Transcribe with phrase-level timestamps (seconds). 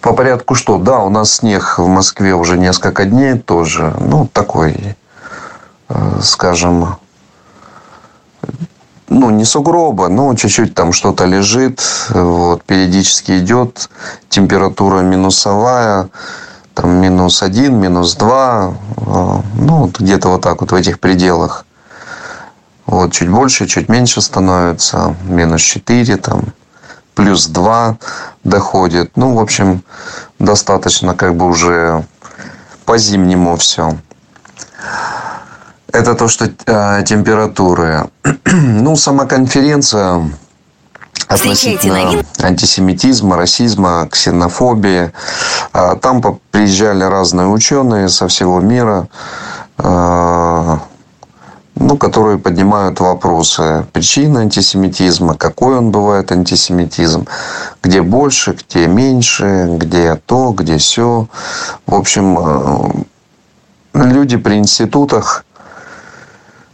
[0.00, 0.78] По порядку что?
[0.78, 3.94] Да, у нас снег в Москве уже несколько дней тоже.
[4.00, 4.96] Ну, такой,
[5.88, 6.96] э, скажем,
[9.08, 11.82] ну, не сугроба, но чуть-чуть там что-то лежит.
[12.10, 13.90] Вот, периодически идет
[14.30, 16.08] температура минусовая,
[16.74, 18.72] там минус один, минус два.
[18.96, 21.66] Э, ну, где-то вот так вот в этих пределах.
[22.86, 25.14] Вот, чуть больше, чуть меньше становится.
[25.24, 26.42] Минус 4, там,
[27.20, 27.98] плюс 2
[28.44, 29.10] доходит.
[29.16, 29.82] Ну, в общем,
[30.38, 32.06] достаточно как бы уже
[32.86, 33.98] по-зимнему все.
[35.92, 38.08] Это то, что э, температуры.
[38.46, 40.30] ну, сама конференция
[41.28, 45.12] относительно антисемитизма, расизма, ксенофобии.
[45.74, 49.08] А, там приезжали разные ученые со всего мира.
[49.76, 50.49] А,
[51.80, 57.26] ну, которые поднимают вопросы причины антисемитизма, какой он бывает антисемитизм,
[57.82, 61.26] где больше, где меньше, где то, где все.
[61.86, 62.90] В общем, э,
[63.94, 65.46] люди при институтах,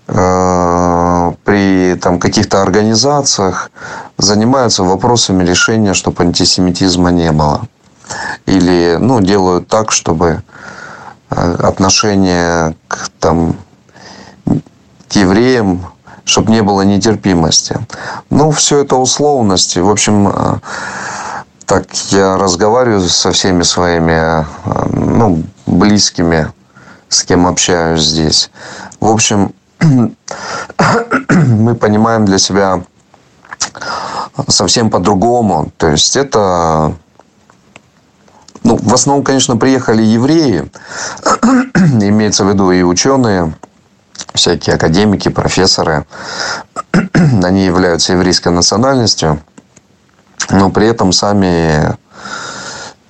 [0.09, 3.71] э, при там, каких-то организациях
[4.19, 7.61] занимаются вопросами решения, чтобы антисемитизма не было.
[8.47, 10.43] Или ну, делают так, чтобы
[11.31, 13.57] э, отношение к там,
[15.09, 15.87] к евреям,
[16.25, 17.79] чтобы не было нетерпимости.
[18.31, 19.79] Ну, все это условности.
[19.79, 20.59] В общем, э,
[21.67, 24.45] так я разговариваю со всеми своими э,
[24.93, 26.53] ну, близкими,
[27.09, 28.51] с кем общаюсь здесь.
[29.01, 29.53] В общем,
[31.29, 32.83] мы понимаем для себя
[34.49, 35.71] совсем по-другому.
[35.77, 36.95] То есть это
[38.67, 40.69] ну, в основном, конечно, приехали евреи,
[41.75, 43.55] имеется в виду и ученые,
[44.35, 46.07] всякие академики, профессоры,
[47.13, 49.41] они являются еврейской национальностью,
[50.51, 51.97] но при этом сами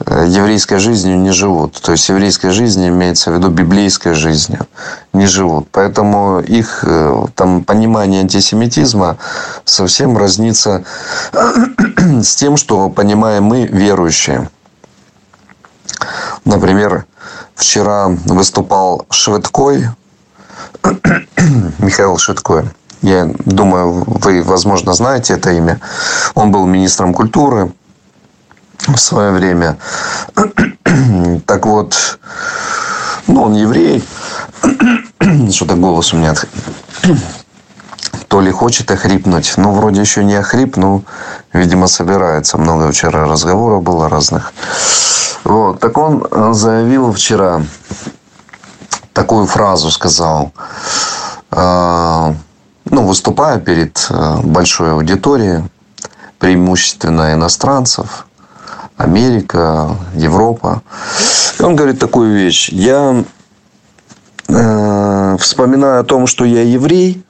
[0.07, 1.81] э, еврейской жизнью не живут.
[1.81, 4.67] То есть еврейской жизнью имеется в виду библейской жизнью
[5.13, 5.69] не живут.
[5.73, 9.19] Поэтому их э, там понимание антисемитизма
[9.65, 10.85] совсем разнится
[11.33, 14.49] с тем, что понимаем мы верующие.
[16.45, 17.07] Например,
[17.57, 19.89] вчера выступал Шведкой,
[21.79, 22.65] Михаил Шитко.
[23.03, 25.81] Я думаю, вы, возможно, знаете это имя.
[26.35, 27.73] Он был министром культуры
[28.87, 29.77] в свое время.
[31.47, 32.19] Так вот,
[33.27, 34.03] ну, он еврей.
[35.51, 36.35] Что-то голос у меня
[38.29, 41.03] то ли хочет охрипнуть, ну, вроде еще не охрип, но,
[41.53, 42.59] видимо, собирается.
[42.59, 44.53] Много вчера разговоров было разных.
[45.45, 47.63] Вот, так он заявил вчера,
[49.17, 50.53] такую фразу сказал,
[51.51, 52.35] а,
[52.85, 55.65] ну, выступая перед э, большой аудиторией,
[56.39, 58.27] преимущественно иностранцев,
[58.99, 60.83] Америка, Европа.
[61.59, 62.69] И он говорит такую вещь.
[62.69, 63.25] Я
[64.49, 67.25] э, вспоминаю о том, что я еврей,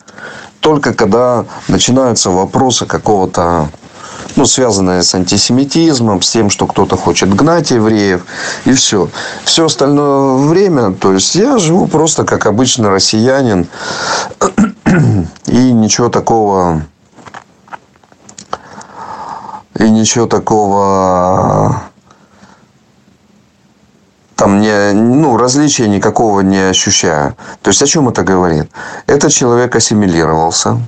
[0.58, 3.68] только когда начинаются вопросы какого-то
[4.36, 8.24] ну, связанное с антисемитизмом, с тем, что кто-то хочет гнать евреев,
[8.64, 9.08] и все.
[9.44, 13.66] Все остальное время, то есть я живу просто как обычный россиянин,
[15.46, 16.82] и ничего такого,
[19.78, 21.82] и ничего такого
[24.36, 27.36] там не, ну, различия никакого не ощущаю.
[27.62, 28.70] То есть, о чем это говорит?
[29.06, 30.78] Этот человек ассимилировался.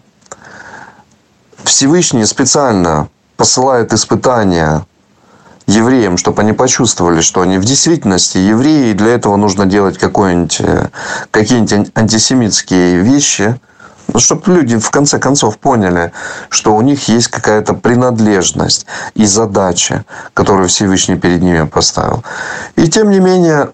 [1.65, 4.85] Всевышний специально посылает испытания
[5.67, 11.91] евреям, чтобы они почувствовали, что они в действительности евреи, и для этого нужно делать какие-нибудь
[11.95, 13.59] антисемитские вещи,
[14.13, 16.13] ну, чтобы люди в конце концов поняли,
[16.49, 22.25] что у них есть какая-то принадлежность и задача, которую Всевышний перед ними поставил.
[22.75, 23.71] И тем не менее,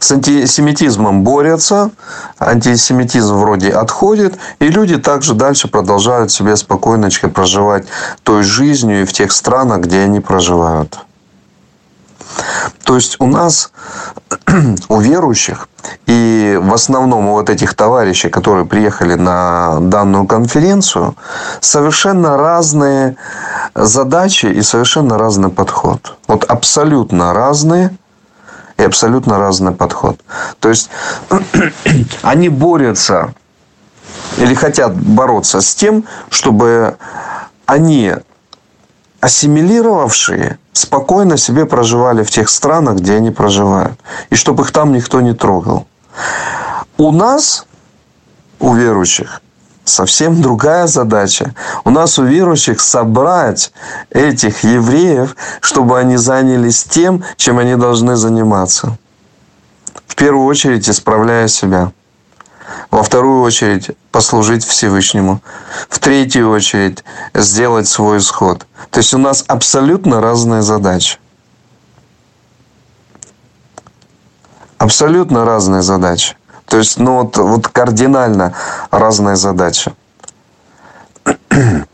[0.00, 1.90] с антисемитизмом борются,
[2.38, 7.86] антисемитизм вроде отходит, и люди также дальше продолжают себе спокойночко проживать
[8.22, 10.98] той жизнью и в тех странах, где они проживают.
[12.84, 13.72] То есть у нас,
[14.88, 15.68] у верующих,
[16.06, 21.16] и в основном у вот этих товарищей, которые приехали на данную конференцию,
[21.60, 23.16] совершенно разные
[23.74, 26.16] задачи и совершенно разный подход.
[26.28, 27.96] Вот абсолютно разные
[28.82, 30.20] и абсолютно разный подход.
[30.60, 30.90] То есть
[32.22, 33.32] они борются
[34.38, 36.96] или хотят бороться с тем, чтобы
[37.66, 38.12] они,
[39.20, 43.98] ассимилировавшие, спокойно себе проживали в тех странах, где они проживают.
[44.30, 45.86] И чтобы их там никто не трогал.
[46.96, 47.66] У нас,
[48.58, 49.42] у верующих,
[49.84, 51.54] совсем другая задача.
[51.84, 53.72] У нас у верующих собрать
[54.10, 58.96] этих евреев, чтобы они занялись тем, чем они должны заниматься.
[60.06, 61.92] В первую очередь исправляя себя.
[62.90, 65.40] Во вторую очередь послужить Всевышнему.
[65.88, 68.66] В третью очередь сделать свой исход.
[68.90, 71.18] То есть у нас абсолютно разные задачи.
[74.78, 76.36] Абсолютно разные задачи.
[76.72, 78.54] То есть, ну вот, вот кардинально
[78.90, 79.92] разные задачи.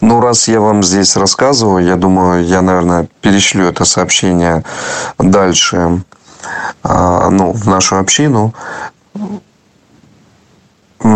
[0.00, 4.64] Ну, раз я вам здесь рассказываю, я думаю, я, наверное, перешлю это сообщение
[5.18, 6.02] дальше,
[6.82, 8.52] а, ну, в нашу общину.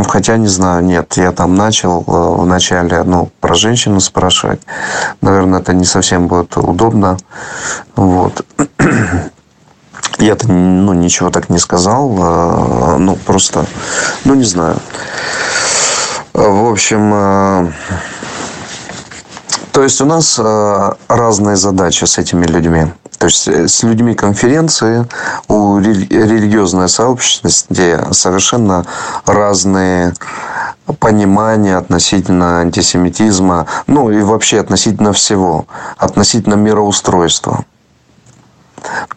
[0.06, 4.61] Хотя не знаю, нет, я там начал э, вначале, ну, про женщину спрашивать.
[5.21, 7.17] Наверное, это не совсем будет удобно.
[7.97, 8.47] Вот.
[10.19, 12.17] Я-то ну, ничего так не сказал.
[12.21, 13.67] А, ну, просто,
[14.25, 14.77] ну, не знаю.
[16.33, 17.73] В общем, а,
[19.73, 22.87] то есть у нас а, разные задачи с этими людьми.
[23.19, 25.07] То есть э, с людьми конференции
[25.49, 27.49] у религиозной сообщества
[28.13, 28.85] совершенно
[29.25, 30.13] разные
[30.99, 35.67] понимания относительно антисемитизма, ну и вообще относительно всего,
[35.97, 37.65] относительно мироустройства.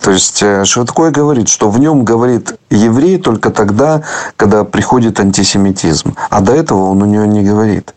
[0.01, 4.03] То есть э, Швидкой говорит, что в нем говорит еврей только тогда,
[4.35, 6.15] когда приходит антисемитизм.
[6.29, 7.93] А до этого он у него не говорит.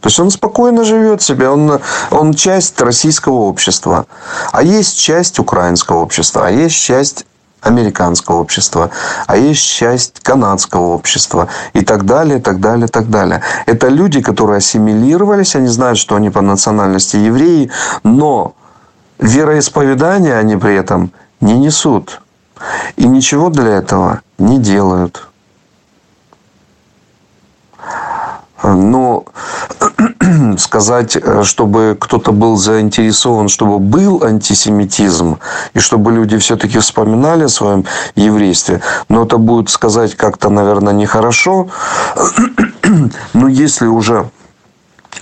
[0.00, 1.80] То есть он спокойно живет себе, он,
[2.10, 4.06] он часть российского общества,
[4.52, 7.26] а есть часть украинского общества, а есть часть
[7.60, 8.90] американского общества,
[9.26, 13.42] а есть часть канадского общества и так далее, так далее, так далее.
[13.66, 17.70] Это люди, которые ассимилировались, они знают, что они по национальности евреи,
[18.04, 18.54] но
[19.18, 22.20] вероисповедания они при этом не несут.
[22.96, 25.28] И ничего для этого не делают.
[28.62, 29.24] Но
[30.58, 35.38] сказать, чтобы кто-то был заинтересован, чтобы был антисемитизм,
[35.74, 37.84] и чтобы люди все-таки вспоминали о своем
[38.16, 41.68] еврействе, но это будет сказать как-то, наверное, нехорошо.
[43.32, 44.28] Но если уже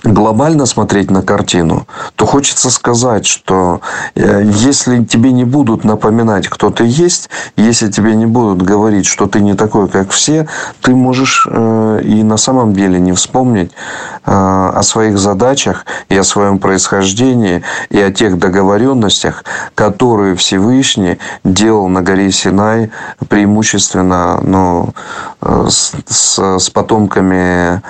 [0.03, 3.81] глобально смотреть на картину, то хочется сказать, что
[4.15, 9.27] э, если тебе не будут напоминать, кто ты есть, если тебе не будут говорить, что
[9.27, 10.47] ты не такой, как все,
[10.81, 16.23] ты можешь э, и на самом деле не вспомнить э, о своих задачах и о
[16.23, 19.43] своем происхождении и о тех договоренностях,
[19.75, 22.91] которые Всевышний делал на горе Синай
[23.29, 24.93] преимущественно ну,
[25.41, 27.81] с, с, с потомками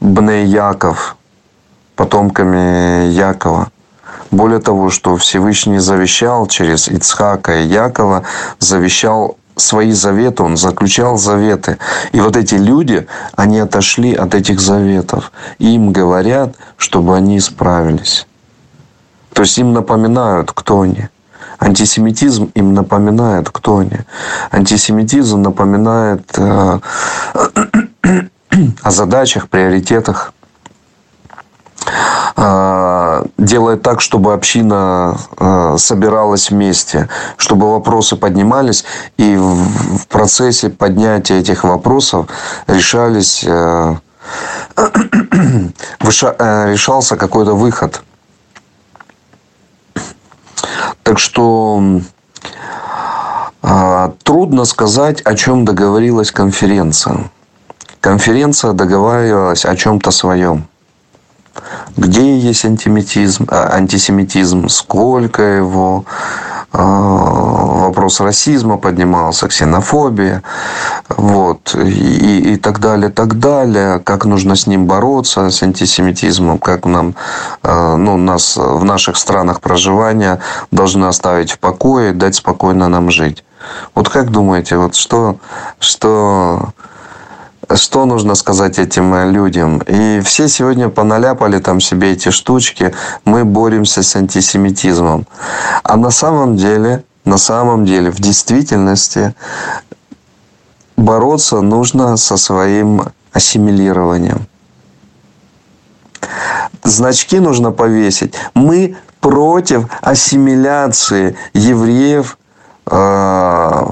[0.00, 1.16] Бне Яков,
[1.94, 3.70] потомками Якова.
[4.30, 8.22] Более того, что Всевышний завещал через Ицхака и Якова,
[8.58, 11.78] завещал свои заветы, он заключал заветы.
[12.12, 13.06] И вот эти люди,
[13.36, 15.32] они отошли от этих заветов.
[15.58, 18.26] Им говорят, чтобы они исправились.
[19.32, 21.08] То есть им напоминают, кто они.
[21.58, 23.98] Антисемитизм им напоминает, кто они.
[24.50, 26.78] Антисемитизм напоминает э,
[28.82, 30.32] о задачах, приоритетах.
[32.36, 38.84] А, делает так, чтобы община а, собиралась вместе, чтобы вопросы поднимались,
[39.16, 42.26] и в процессе поднятия этих вопросов
[42.66, 44.00] решались, а,
[46.66, 48.02] решался какой-то выход.
[51.02, 52.00] Так что
[54.22, 57.30] трудно сказать, о чем договорилась конференция.
[58.00, 60.66] Конференция договаривалась о чем-то своем.
[61.96, 66.06] Где есть антисемитизм, а, антисемитизм сколько его,
[66.72, 70.42] а, вопрос расизма поднимался, ксенофобия,
[71.10, 76.86] вот, и, и так далее, так далее, как нужно с ним бороться, с антисемитизмом, как
[76.86, 77.14] нам,
[77.62, 80.40] а, ну, нас в наших странах проживания
[80.70, 83.44] должны оставить в покое, дать спокойно нам жить.
[83.94, 85.36] Вот как думаете, вот что,
[85.80, 86.70] что
[87.76, 89.78] что нужно сказать этим э, людям?
[89.86, 92.94] И все сегодня поналяпали там себе эти штучки.
[93.24, 95.26] Мы боремся с антисемитизмом.
[95.82, 99.34] А на самом деле, на самом деле, в действительности
[100.96, 104.46] бороться нужно со своим ассимилированием.
[106.82, 108.34] Значки нужно повесить.
[108.54, 112.38] Мы против ассимиляции евреев
[112.86, 113.86] э,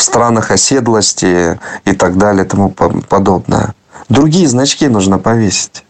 [0.00, 3.74] в странах оседлости и так далее тому подобное.
[4.08, 5.84] Другие значки нужно повесить.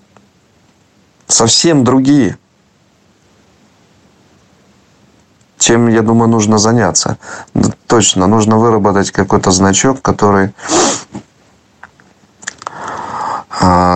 [1.28, 2.36] Совсем другие.
[5.58, 7.18] Чем, я думаю, нужно заняться.
[7.86, 10.52] Точно, нужно выработать какой-то значок, который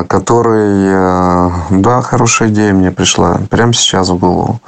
[0.08, 0.90] который...
[0.92, 4.60] э, Да, хорошая идея мне пришла прямо сейчас в голову.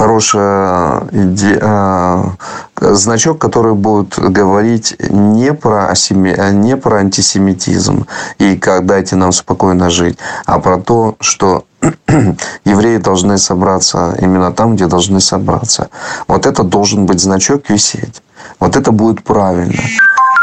[0.00, 2.32] Хорошая идея,
[2.80, 8.06] значок, который будет говорить не про, асеми- э, не про антисемитизм
[8.38, 10.16] и как дайте нам спокойно жить,
[10.46, 11.64] а про то, что
[12.64, 15.90] евреи должны собраться именно там, где должны собраться.
[16.28, 18.22] Вот это должен быть значок висеть.
[18.58, 19.82] Вот это будет правильно.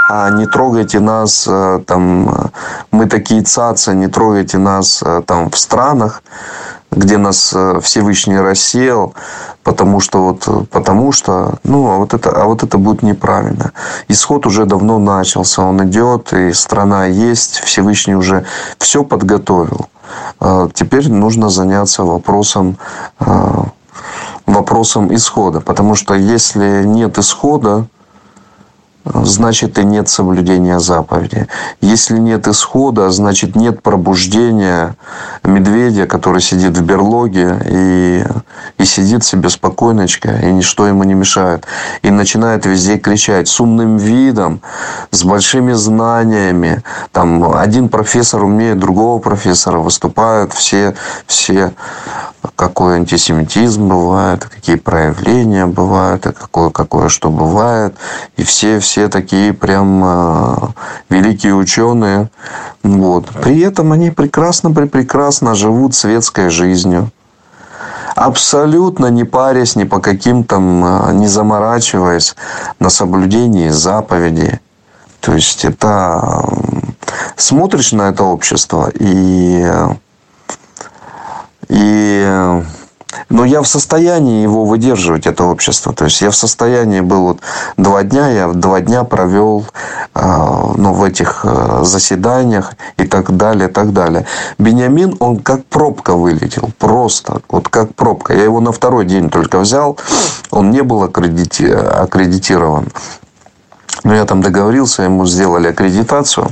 [0.09, 2.47] А не трогайте нас, э, там, э,
[2.91, 6.21] мы такие цацы, не трогайте нас э, там в странах,
[6.91, 9.13] где нас э, Всевышний рассеял,
[9.63, 13.71] потому что вот, э, потому что, ну, а вот это, а вот это будет неправильно.
[14.07, 18.45] Исход уже давно начался, он идет, и страна есть, Всевышний уже
[18.77, 19.87] все подготовил.
[20.39, 22.77] Э, Теперь нужно заняться вопросом,
[24.45, 27.87] вопросом исхода, потому что если нет исхода,
[29.13, 31.47] значит и нет соблюдения заповеди.
[31.81, 34.95] Если нет исхода, значит нет пробуждения
[35.43, 38.23] медведя, который сидит в берлоге и,
[38.77, 41.65] и сидит себе спокойночко, и ничто ему не мешает.
[42.01, 44.61] И начинает везде кричать с умным видом,
[45.11, 46.83] с большими знаниями.
[47.11, 50.95] Там один профессор умеет другого профессора, выступают все,
[51.25, 51.73] все
[52.55, 57.95] какой антисемитизм бывает, какие проявления бывают, и какое, какое что бывает.
[58.35, 60.55] И все, все такие прям э,
[61.09, 62.29] великие ученые.
[62.83, 63.29] Вот.
[63.41, 67.11] При этом они прекрасно, прекрасно живут светской жизнью.
[68.15, 72.35] Абсолютно не парясь ни по каким там, э, не заморачиваясь
[72.79, 74.59] на соблюдении заповедей.
[75.19, 79.65] То есть это э, смотришь на это общество и
[81.69, 82.63] и
[83.29, 85.93] но я в состоянии его выдерживать, это общество.
[85.93, 87.39] То есть я в состоянии был вот
[87.77, 89.65] два дня, я два дня провел
[90.13, 90.21] э,
[90.77, 94.25] ну, в этих э, заседаниях и так далее, и так далее.
[94.57, 98.33] Бениамин, он как пробка вылетел, просто, вот как пробка.
[98.33, 99.97] Я его на второй день только взял,
[100.51, 101.65] он не был аккредити...
[101.65, 102.87] аккредитирован.
[104.07, 106.47] Но я там договорился, ему сделали аккредитацию.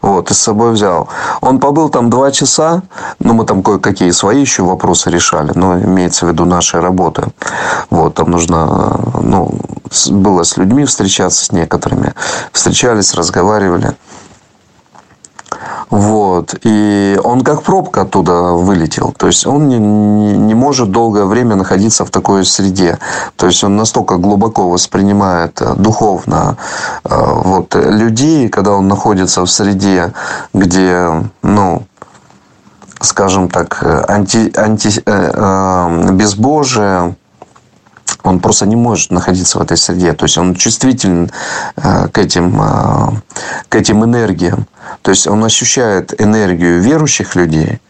[0.00, 1.08] Вот, и с собой взял.
[1.42, 2.82] Он побыл там два часа.
[3.18, 5.52] Ну, мы там кое-какие свои еще вопросы решали.
[5.54, 7.24] Но имеется в виду нашей работы.
[7.90, 8.98] Вот, там нужно...
[9.20, 9.52] Ну,
[10.12, 12.14] было с людьми встречаться, с некоторыми.
[12.52, 13.94] Встречались, разговаривали.
[15.90, 16.54] Вот.
[16.62, 19.12] И он как пробка оттуда вылетел.
[19.16, 22.98] То есть он не, не, может долгое время находиться в такой среде.
[23.36, 26.56] То есть он настолько глубоко воспринимает э, духовно
[27.04, 27.08] э,
[27.44, 30.12] вот, людей, когда он находится в среде,
[30.52, 31.10] где,
[31.42, 31.82] ну,
[33.00, 37.14] скажем так, анти, анти, э, э, безбожие,
[38.24, 40.12] он просто не может находиться в этой среде.
[40.14, 41.30] То есть он чувствителен
[41.76, 43.10] э, к этим, э,
[43.68, 44.66] к этим энергиям.
[45.02, 47.80] То есть он ощущает энергию верующих людей.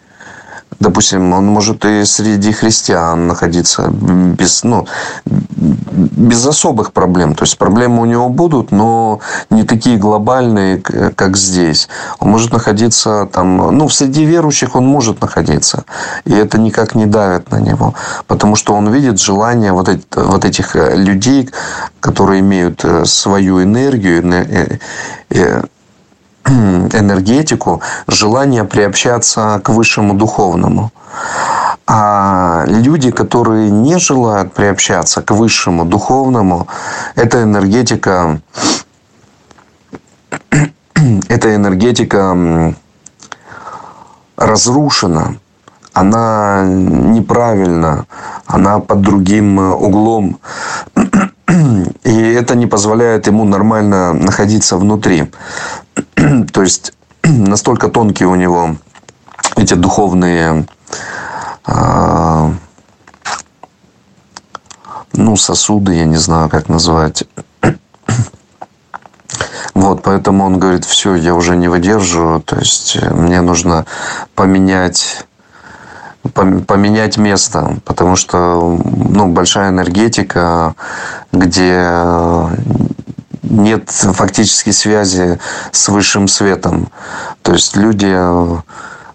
[0.80, 4.86] Допустим, он может и среди христиан находиться без, ну,
[5.24, 7.34] без особых проблем.
[7.34, 9.20] То есть проблемы у него будут, но
[9.50, 11.88] не такие глобальные, как здесь.
[12.18, 15.84] Он может находиться там, ну, среди верующих он может находиться.
[16.24, 17.94] И это никак не давит на него.
[18.26, 21.48] Потому что он видит желание вот, эти, вот этих людей,
[22.00, 24.22] которые имеют свою энергию,
[26.92, 30.92] энергетику, желание приобщаться к высшему духовному.
[31.86, 36.66] А люди, которые не желают приобщаться к высшему духовному,
[37.14, 38.40] эта энергетика,
[41.28, 42.74] эта энергетика
[44.36, 45.36] разрушена,
[45.92, 48.06] она неправильна,
[48.46, 50.38] она под другим углом.
[52.04, 55.30] И это не позволяет ему нормально находиться внутри.
[56.52, 58.76] То есть настолько тонкие у него
[59.56, 60.66] эти духовные
[61.64, 62.52] а,
[65.12, 67.24] ну, сосуды, я не знаю, как назвать.
[69.74, 73.86] Вот, поэтому он говорит, все, я уже не выдерживаю, то есть мне нужно
[74.34, 75.26] поменять
[76.32, 80.74] поменять место, потому что ну, большая энергетика,
[81.32, 81.90] где
[83.42, 85.38] нет фактически связи
[85.70, 86.88] с высшим светом.
[87.42, 88.16] То есть люди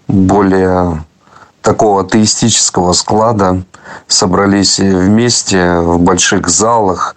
[0.08, 1.04] более
[1.62, 3.62] такого атеистического склада
[4.06, 7.16] собрались вместе в больших залах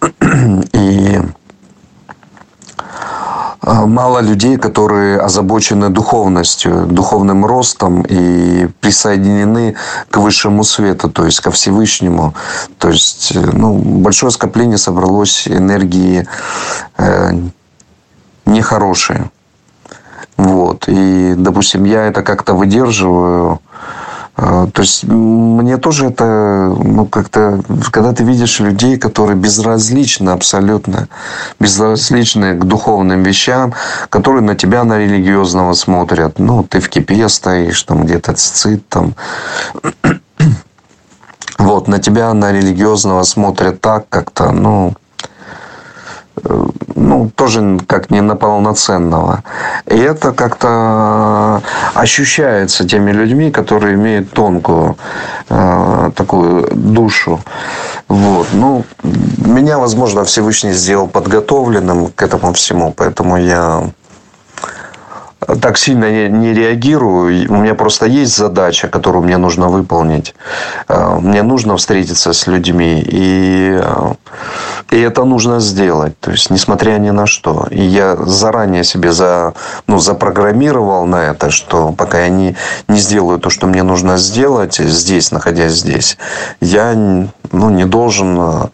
[0.72, 1.20] и
[3.66, 9.76] мало людей, которые озабочены духовностью, духовным ростом и присоединены
[10.10, 12.34] к высшему свету, то есть ко Всевышнему.
[12.78, 16.26] То есть ну, большое скопление собралось энергии
[16.98, 17.30] э,
[18.46, 19.30] нехорошие.
[20.36, 20.88] Вот.
[20.88, 23.60] И, допустим, я это как-то выдерживаю.
[24.36, 27.60] А, то есть мне тоже это, ну, как-то,
[27.92, 31.08] когда ты видишь людей, которые безразличны абсолютно,
[31.60, 33.74] безразличны к духовным вещам,
[34.08, 36.38] которые на тебя, на религиозного смотрят.
[36.38, 39.14] Ну, ты в кипе стоишь, там где-то цицит, там.
[41.56, 44.94] Вот, на тебя, на религиозного смотрят так как-то, ну,
[46.94, 49.42] ну, тоже как не на полноценного.
[49.86, 51.62] И это как-то
[51.94, 54.96] ощущается теми людьми, которые имеют тонкую
[55.48, 57.40] э, такую душу.
[58.08, 58.48] Вот.
[58.52, 58.84] Ну,
[59.38, 63.84] меня, возможно, Всевышний сделал подготовленным к этому всему, поэтому я
[65.60, 67.50] так сильно не, не реагирую.
[67.50, 70.34] У меня просто есть задача, которую мне нужно выполнить.
[70.88, 74.14] Э, мне нужно встретиться с людьми, и, э,
[74.90, 76.18] и это нужно сделать.
[76.20, 77.66] То есть, несмотря ни на что.
[77.70, 79.54] И я заранее себе за,
[79.86, 82.56] ну, запрограммировал на это, что пока я не,
[82.88, 86.18] не сделаю то, что мне нужно сделать здесь, находясь здесь,
[86.60, 88.68] я ну, не должен э,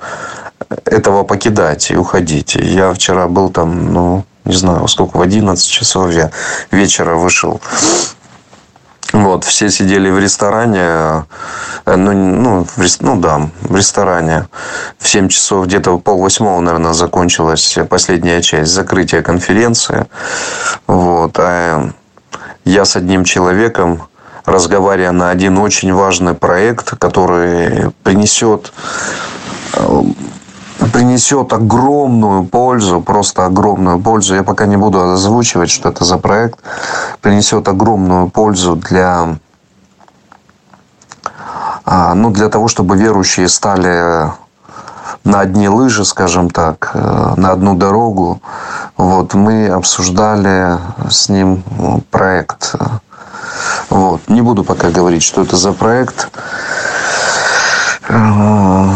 [0.85, 2.55] этого покидать и уходить.
[2.55, 6.31] Я вчера был там, ну, не знаю, сколько, в 11 часов я
[6.71, 7.61] вечера вышел.
[9.13, 10.81] Вот, все сидели в ресторане,
[11.87, 14.47] э, ну, ну, в, ну да, в ресторане.
[14.99, 20.07] В 7 часов, где-то в полвосьмого, наверное, закончилась последняя часть закрытия конференции.
[20.87, 21.91] Вот, а
[22.65, 24.03] я с одним человеком,
[24.45, 28.73] разговаривая на один очень важный проект, который принесет
[29.75, 30.03] э,
[30.87, 34.35] принесет огромную пользу, просто огромную пользу.
[34.35, 36.59] Я пока не буду озвучивать, что это за проект.
[37.21, 39.37] Принесет огромную пользу для,
[41.85, 44.31] а, ну, для того, чтобы верующие стали
[45.25, 48.41] на одни лыжи, скажем так, э, на одну дорогу.
[48.97, 50.79] Вот мы обсуждали
[51.11, 51.63] с ним
[52.11, 52.75] проект.
[53.91, 54.29] Вот.
[54.29, 56.31] Не буду пока говорить, что это за проект.
[58.09, 58.89] Э,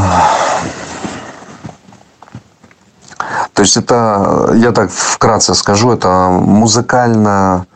[3.54, 7.66] То есть это, я так вкратце скажу, это музыкально,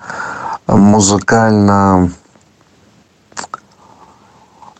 [0.66, 2.10] музыкально,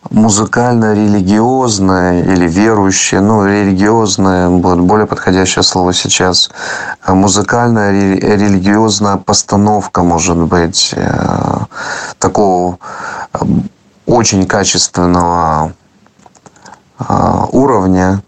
[0.09, 6.51] музыкально-религиозное или верующее, ну, религиозное, будет более подходящее слово сейчас,
[7.07, 11.59] музыкальная религиозная постановка, может быть, э,
[12.17, 12.77] такого
[13.33, 13.37] э,
[14.05, 15.71] очень качественного
[16.99, 17.03] э,
[17.53, 18.21] уровня,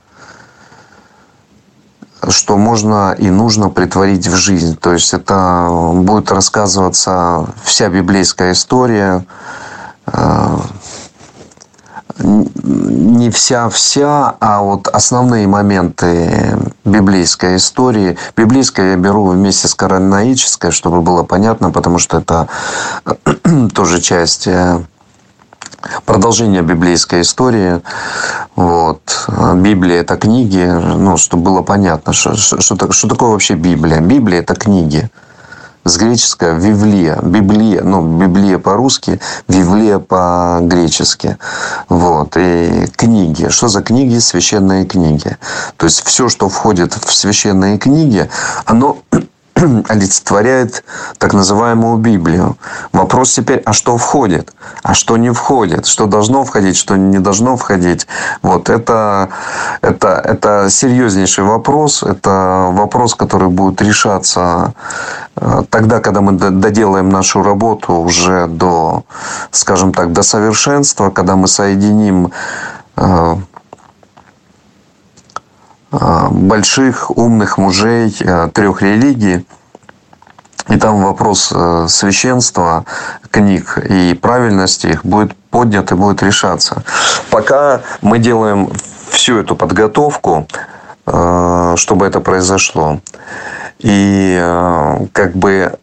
[2.29, 4.77] что можно и нужно притворить в жизнь.
[4.77, 9.25] То есть это будет рассказываться вся библейская история,
[10.07, 10.57] э,
[12.23, 18.17] не вся-вся, а вот основные моменты библейской истории.
[18.35, 22.47] Библейское я беру вместе с коронаической, чтобы было понятно, потому что это
[23.73, 24.81] тоже часть э,
[26.05, 27.81] продолжение библейской истории.
[28.55, 29.27] Вот.
[29.55, 33.99] Библия– это книги, ну, чтобы было понятно, что, что, что такое вообще Библия.
[33.99, 35.09] Библия– это книги.
[35.83, 37.17] С греческого «вивлия».
[37.23, 41.37] Библия, ну, Библия по-русски, «вивлия» по-гречески.
[41.89, 42.37] Вот.
[42.37, 43.49] И книги.
[43.49, 44.19] Что за книги?
[44.19, 45.37] Священные книги.
[45.77, 48.29] То есть, все, что входит в священные книги,
[48.65, 48.99] оно
[49.89, 50.83] олицетворяет
[51.17, 52.57] так называемую Библию.
[52.91, 57.57] Вопрос теперь, а что входит, а что не входит, что должно входить, что не должно
[57.57, 58.07] входить.
[58.41, 59.29] Вот это,
[59.81, 64.73] это, это серьезнейший вопрос, это вопрос, который будет решаться
[65.35, 69.03] э, тогда, когда мы доделаем нашу работу уже до,
[69.51, 72.31] скажем так, до совершенства, когда мы соединим
[72.95, 73.35] э,
[75.91, 78.15] больших умных мужей
[78.53, 79.45] трех религий,
[80.71, 82.85] и там вопрос э, священства
[83.29, 86.83] книг и правильности их будет поднят и будет решаться.
[87.29, 88.69] Пока мы делаем
[89.09, 90.47] всю эту подготовку,
[91.07, 93.01] э, чтобы это произошло.
[93.79, 95.77] И э, как бы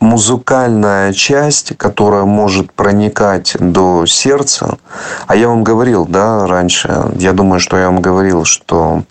[0.00, 4.78] музыкальная часть, которая может проникать до сердца,
[5.26, 9.02] а я вам говорил, да, раньше, я думаю, что я вам говорил, что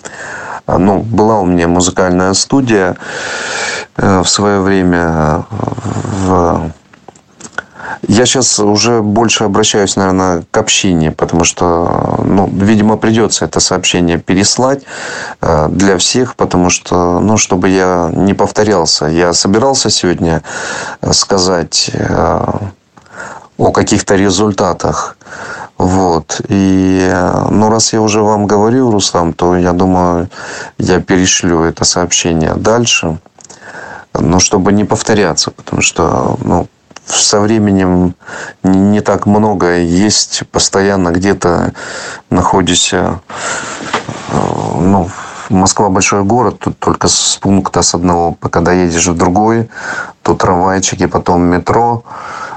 [0.67, 2.97] ну, была у меня музыкальная студия
[3.95, 5.45] э, в свое время.
[5.50, 6.71] В...
[8.08, 14.17] Я сейчас уже больше обращаюсь, наверное, к общине, потому что, ну, видимо, придется это сообщение
[14.17, 14.84] переслать
[15.41, 19.06] э, для всех, потому что, ну, чтобы я не повторялся.
[19.06, 20.43] Я собирался сегодня
[21.12, 22.43] сказать э,
[23.58, 25.17] о каких-то результатах
[25.78, 26.41] вот.
[26.47, 27.13] И,
[27.52, 30.30] ну, раз я уже вам говорил, Руслан, то я думаю,
[30.80, 33.19] я перешлю это сообщение дальше.
[34.19, 36.67] но чтобы не повторяться, потому что ну,
[37.08, 38.15] со временем
[38.63, 41.74] не так много есть, постоянно где-то
[42.30, 43.20] находишься,
[44.32, 45.10] ну,
[45.50, 49.70] Москва большой город, тут только с пункта с одного, пока доедешь в другой,
[50.22, 52.04] то трамвайчики, потом метро,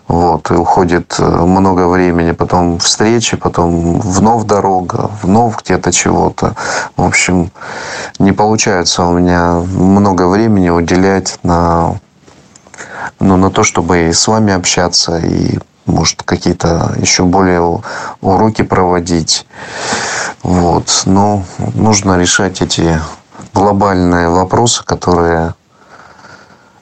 [0.09, 6.57] вот, и уходит э, много времени, потом встречи, потом вновь дорога, вновь где-то чего-то.
[6.97, 7.53] В общем,
[8.19, 11.95] не получается у меня много времени уделять на,
[13.19, 17.83] ну, на то, чтобы и с вами общаться, и может, какие-то еще более
[18.21, 19.47] уроки проводить.
[20.43, 21.03] Вот.
[21.07, 23.01] Но нужно решать эти
[23.53, 25.55] глобальные вопросы, которые,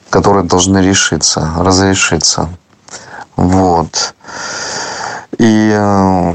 [0.09, 2.49] которые должны решиться, разрешиться.
[3.35, 4.13] Вот.
[5.37, 6.33] И э,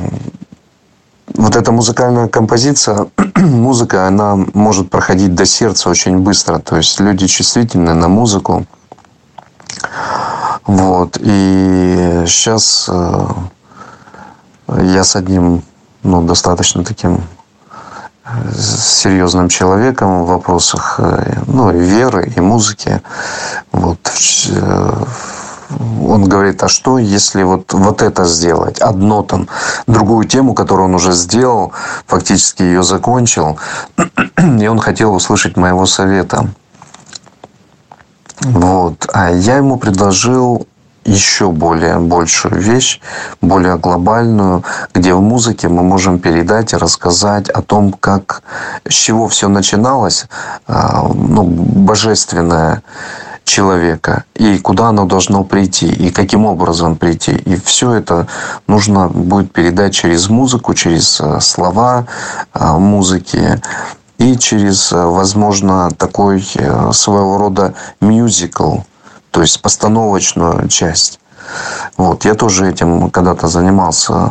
[1.34, 6.58] вот эта музыкальная композиция, музыка, она может проходить до сердца очень быстро.
[6.58, 8.66] То есть люди чувствительны на музыку.
[10.66, 11.18] Вот.
[11.20, 13.26] И сейчас э,
[14.82, 15.62] я с одним
[16.02, 17.20] ну, достаточно таким
[18.24, 21.00] э, серьезным человеком в вопросах
[21.46, 23.02] ну, и веры, и музыки.
[23.72, 23.98] Вот
[25.70, 29.48] он говорит, а что, если вот, вот это сделать, одно там,
[29.86, 31.72] другую тему, которую он уже сделал,
[32.06, 33.58] фактически ее закончил,
[34.60, 36.48] и он хотел услышать моего совета.
[38.40, 39.08] Вот.
[39.12, 40.66] А я ему предложил
[41.04, 43.00] еще более большую вещь,
[43.40, 48.42] более глобальную, где в музыке мы можем передать и рассказать о том, как,
[48.88, 50.26] с чего все начиналось,
[50.66, 52.82] а, ну, божественное
[53.44, 57.32] человека и куда оно должно прийти и каким образом прийти.
[57.32, 58.26] И все это
[58.66, 62.06] нужно будет передать через музыку, через э, слова
[62.54, 63.60] э, музыки
[64.18, 66.42] и через, э, возможно, такой
[66.92, 68.78] своего рода мюзикл,
[69.30, 71.20] то есть постановочную часть.
[71.96, 74.30] Вот, я тоже этим когда-то занимался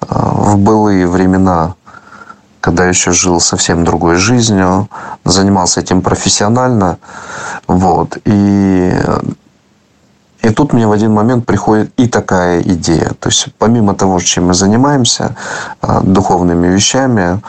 [0.00, 1.74] в былые времена
[2.60, 4.88] когда еще жил совсем другой жизнью,
[5.24, 6.98] занимался этим профессионально.
[7.66, 8.18] Вот.
[8.24, 8.92] И,
[10.42, 13.10] и тут мне в один момент приходит и такая идея.
[13.20, 15.36] То есть помимо того, чем мы занимаемся,
[15.82, 17.40] э, духовными вещами,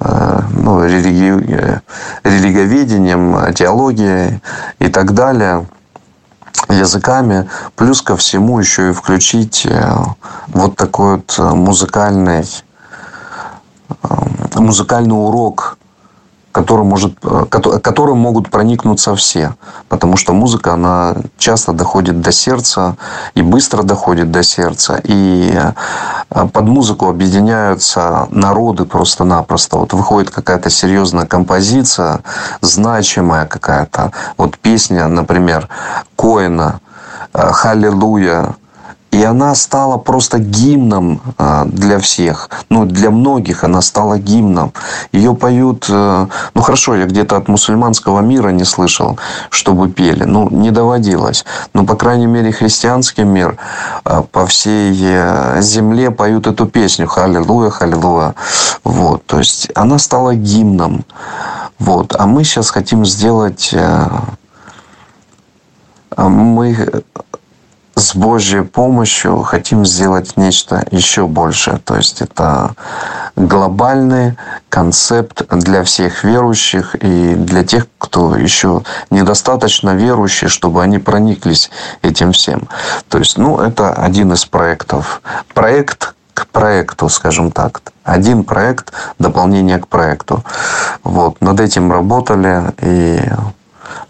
[0.00, 1.80] э, ну, религи...
[2.22, 4.40] религоведением, теологией
[4.78, 5.66] и так далее,
[6.68, 9.96] языками, плюс ко всему еще и включить э,
[10.48, 12.44] вот такой вот музыкальный
[14.54, 15.78] музыкальный урок,
[16.56, 17.18] который может,
[17.82, 19.54] которым могут проникнуться все.
[19.90, 22.96] Потому что музыка, она часто доходит до сердца
[23.34, 24.98] и быстро доходит до сердца.
[25.04, 29.76] И э, под музыку объединяются народы просто-напросто.
[29.76, 32.20] Вот выходит какая-то серьезная композиция,
[32.62, 34.12] значимая какая-то.
[34.38, 35.68] Вот песня, например,
[36.16, 36.80] Коина
[37.34, 38.54] «Халлелуя»,
[39.10, 42.50] и она стала просто гимном а, для всех.
[42.68, 44.72] Ну, для многих она стала гимном.
[45.12, 45.86] Ее поют...
[45.88, 50.24] Э, ну, хорошо, я где-то от мусульманского мира не слышал, чтобы пели.
[50.24, 51.44] Ну, не доводилось.
[51.72, 53.56] Но, по крайней мере, христианский мир
[54.04, 57.06] а, по всей э, земле поют эту песню.
[57.06, 58.34] Халилуя, халилуя.
[58.84, 59.24] Вот.
[59.24, 61.04] То есть, она стала гимном.
[61.78, 62.14] Вот.
[62.18, 63.70] А мы сейчас хотим сделать...
[63.72, 64.08] Э,
[66.18, 67.02] мы
[67.96, 71.78] с Божьей помощью хотим сделать нечто еще большее.
[71.78, 72.74] То есть это
[73.36, 74.36] глобальный
[74.68, 81.70] концепт для всех верующих и для тех, кто еще недостаточно верующий, чтобы они прониклись
[82.02, 82.68] этим всем.
[83.08, 85.22] То есть, ну, это один из проектов.
[85.54, 87.80] Проект к проекту, скажем так.
[88.04, 90.44] Один проект, дополнение к проекту.
[91.02, 93.20] Вот, над этим работали и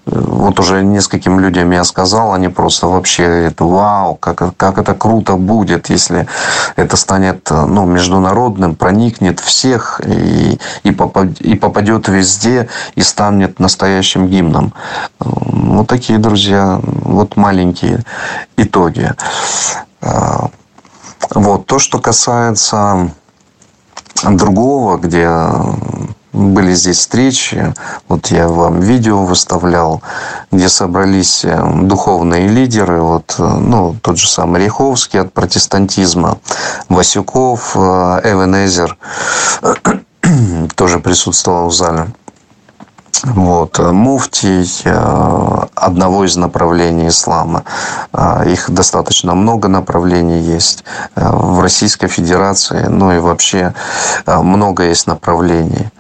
[0.07, 5.37] вот уже нескольким людям я сказал, они просто вообще это вау, как, как это круто
[5.37, 6.27] будет, если
[6.77, 14.29] это станет ну, международным, проникнет всех и, и, попад, и попадет везде и станет настоящим
[14.29, 14.73] гимном.
[15.19, 18.05] Вот такие, друзья, вот маленькие
[18.57, 19.12] итоги.
[20.01, 20.49] А,
[21.35, 23.11] вот то, что касается
[24.23, 25.29] другого, где
[26.37, 27.75] были здесь встречи,
[28.09, 30.03] вот я вам видео выставлял,
[30.53, 36.38] где собрались э, духовные лидеры, вот, э, ну, тот же самый Риховский от протестантизма,
[36.90, 37.79] Васюков, э,
[38.25, 38.99] Эвенезер
[40.77, 42.09] тоже присутствовал в зале.
[43.24, 43.79] Вот.
[43.79, 44.66] Муфтий
[45.74, 47.64] одного из направлений ислама.
[48.46, 53.74] Их достаточно много направлений есть в Российской Федерации, ну и вообще
[54.26, 55.90] много есть направлений.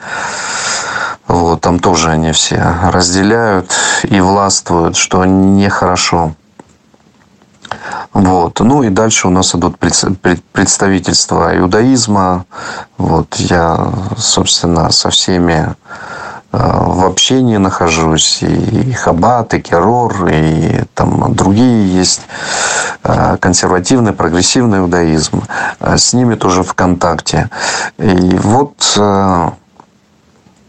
[1.28, 3.72] Вот, там тоже они все разделяют
[4.04, 6.34] и властвуют, что нехорошо.
[8.12, 8.60] Вот.
[8.60, 12.46] Ну и дальше у нас идут представительства иудаизма.
[12.96, 15.74] Вот я, собственно, со всеми э,
[16.58, 18.42] в общении нахожусь.
[18.42, 22.22] И Хабат, и Керор, и там другие есть
[23.02, 25.42] э, консервативный, прогрессивный иудаизм.
[25.80, 27.50] Э, с ними тоже в контакте.
[27.98, 28.98] И вот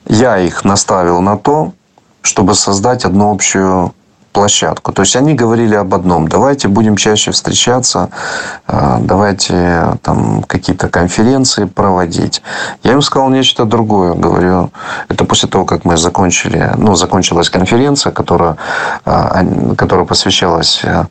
[0.10, 1.74] я их наставил на то,
[2.22, 3.94] чтобы создать одну общую
[4.38, 4.92] площадку.
[4.94, 6.28] То есть они говорили об одном.
[6.28, 8.10] Давайте будем чаще встречаться,
[8.68, 12.44] э, давайте там какие-то конференции проводить.
[12.84, 14.14] Я им сказал нечто другое.
[14.14, 14.70] Говорю,
[15.10, 18.58] это после того, как мы закончили, ну, закончилась конференция, которая,
[19.06, 21.06] э, которая посвящалась э,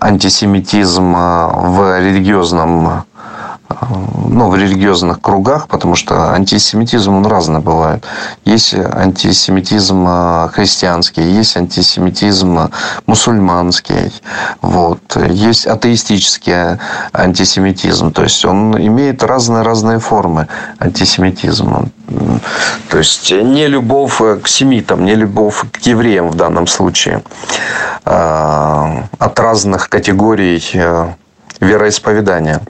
[0.00, 3.02] антисемитизм в религиозном
[4.28, 8.04] ну, в религиозных кругах, потому что антисемитизм, он разный бывает.
[8.44, 12.68] Есть антисемитизм э, христианский, есть антисемитизм э,
[13.06, 14.12] мусульманский,
[14.62, 15.16] вот.
[15.30, 16.78] есть атеистический
[17.12, 20.48] антисемитизм, то есть он имеет разные-разные формы
[20.78, 21.88] антисемитизма.
[22.88, 27.22] То есть не любовь к семитам, не любовь к евреям в данном случае,
[28.04, 31.08] а, от разных категорий э,
[31.60, 32.60] вероисповедания.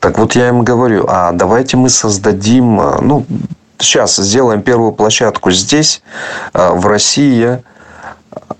[0.00, 3.26] Так вот я им говорю, а давайте мы создадим, э, ну,
[3.78, 6.02] сейчас сделаем первую площадку здесь,
[6.54, 7.58] э, в России,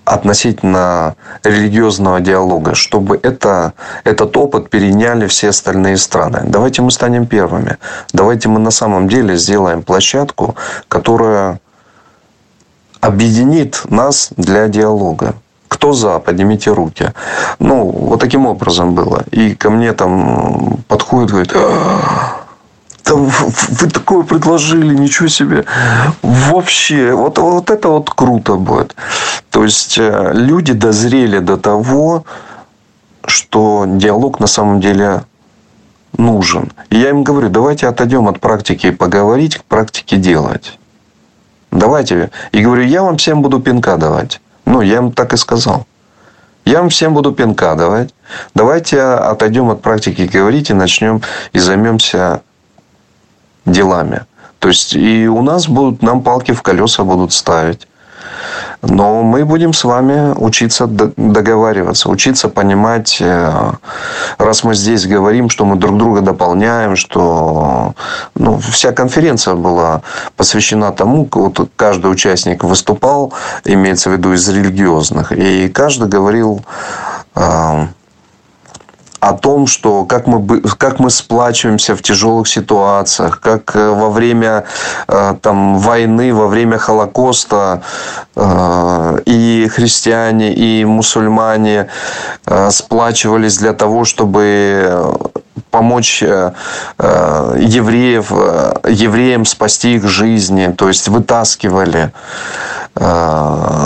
[0.04, 6.42] относительно религиозного диалога, чтобы это, этот опыт переняли все остальные страны.
[6.44, 7.76] Давайте мы станем первыми.
[8.12, 10.56] Давайте мы на самом деле сделаем площадку,
[10.88, 11.60] которая
[13.00, 15.34] объединит нас для диалога.
[15.68, 16.18] Кто за?
[16.18, 17.12] Поднимите руки.
[17.58, 19.24] Ну, вот таким образом было.
[19.30, 21.52] И ко мне там подходит, говорит,
[23.04, 25.64] да вы такое предложили, ничего себе.
[26.22, 28.94] Вообще, вот, вот это вот круто будет.
[29.50, 32.24] То есть, э, люди дозрели до того,
[33.26, 35.22] что диалог на самом деле
[36.16, 36.72] нужен.
[36.90, 40.78] И я им говорю, давайте отойдем от практики поговорить к практике делать.
[41.70, 42.30] Давайте.
[42.52, 44.40] И говорю, я вам всем буду пинка давать.
[44.68, 45.86] Ну, я им так и сказал.
[46.66, 48.14] Я вам всем буду пинка давать.
[48.54, 51.22] Давайте отойдем от практики говорить и начнем
[51.54, 52.42] и займемся
[53.64, 54.26] делами.
[54.58, 57.88] То есть и у нас будут, нам палки в колеса будут ставить.
[58.82, 63.72] Но мы будем с вами учиться договариваться, учиться понимать, э,
[64.38, 67.94] раз мы здесь говорим, что мы друг друга дополняем, что
[68.34, 70.02] ну, вся конференция была
[70.36, 73.32] посвящена тому, вот каждый участник выступал,
[73.64, 76.62] имеется в виду из религиозных, и каждый говорил
[77.34, 77.86] э,
[79.20, 84.64] о том, что как мы, как мы сплачиваемся в тяжелых ситуациях, как э, во время
[85.08, 87.82] э, там, войны, во время Холокоста
[88.36, 91.88] э, и христиане, и мусульмане
[92.70, 95.12] сплачивались для того, чтобы
[95.70, 98.30] помочь евреев,
[98.88, 102.12] евреям спасти их жизни, то есть вытаскивали.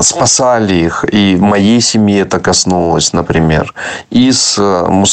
[0.01, 1.05] Спасали их.
[1.12, 3.75] И моей семье это коснулось, например,
[4.09, 4.59] и с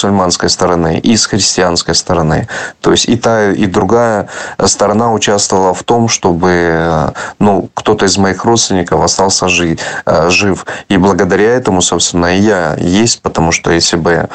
[0.09, 2.47] мусульманской стороны, и с христианской стороны.
[2.81, 4.27] То есть и та, и другая
[4.65, 10.65] сторона участвовала в том, чтобы ну, кто-то из моих родственников остался жить, э, жив.
[10.89, 14.29] И благодаря этому, собственно, и я есть, потому что если бы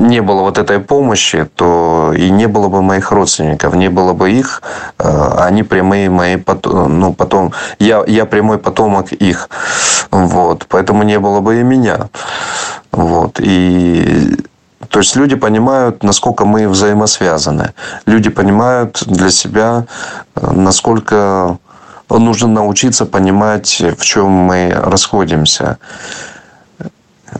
[0.00, 4.30] не было вот этой помощи, то и не было бы моих родственников, не было бы
[4.30, 4.62] их,
[4.98, 9.48] э, они прямые мои, ну, потом, я, я прямой потомок их,
[10.10, 12.08] вот, поэтому не было бы и меня,
[12.92, 14.36] вот, и
[14.88, 17.74] то есть люди понимают, насколько мы взаимосвязаны.
[18.06, 19.84] Люди понимают для себя,
[20.34, 21.58] насколько
[22.08, 25.78] нужно научиться понимать, в чем мы расходимся.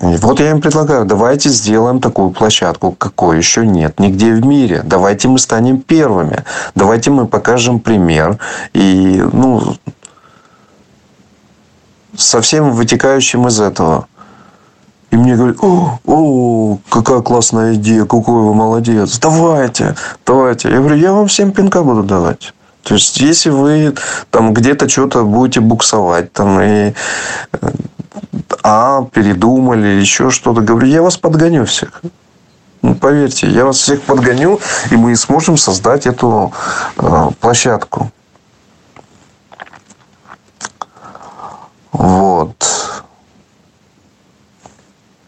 [0.01, 4.83] Вот я им предлагаю, давайте сделаем такую площадку, какой еще нет нигде в мире.
[4.85, 6.45] Давайте мы станем первыми.
[6.77, 8.39] Давайте мы покажем пример.
[8.73, 9.75] И, ну,
[12.21, 14.07] со всем вытекающим из этого.
[15.11, 20.71] И мне говорят, о, о, какая классная идея, какой вы молодец, давайте, давайте.
[20.71, 22.55] Я говорю, я вам всем пинка буду давать.
[22.85, 23.95] То есть, если вы
[24.31, 26.95] там где-то что-то будете буксовать, там, и
[28.63, 30.61] а, передумали, еще что-то.
[30.61, 32.03] Говорю, я вас подгоню всех.
[32.83, 36.53] Ну, поверьте, я вас всех подгоню, и мы сможем создать эту
[36.97, 38.11] э, площадку.
[41.93, 42.55] Вот.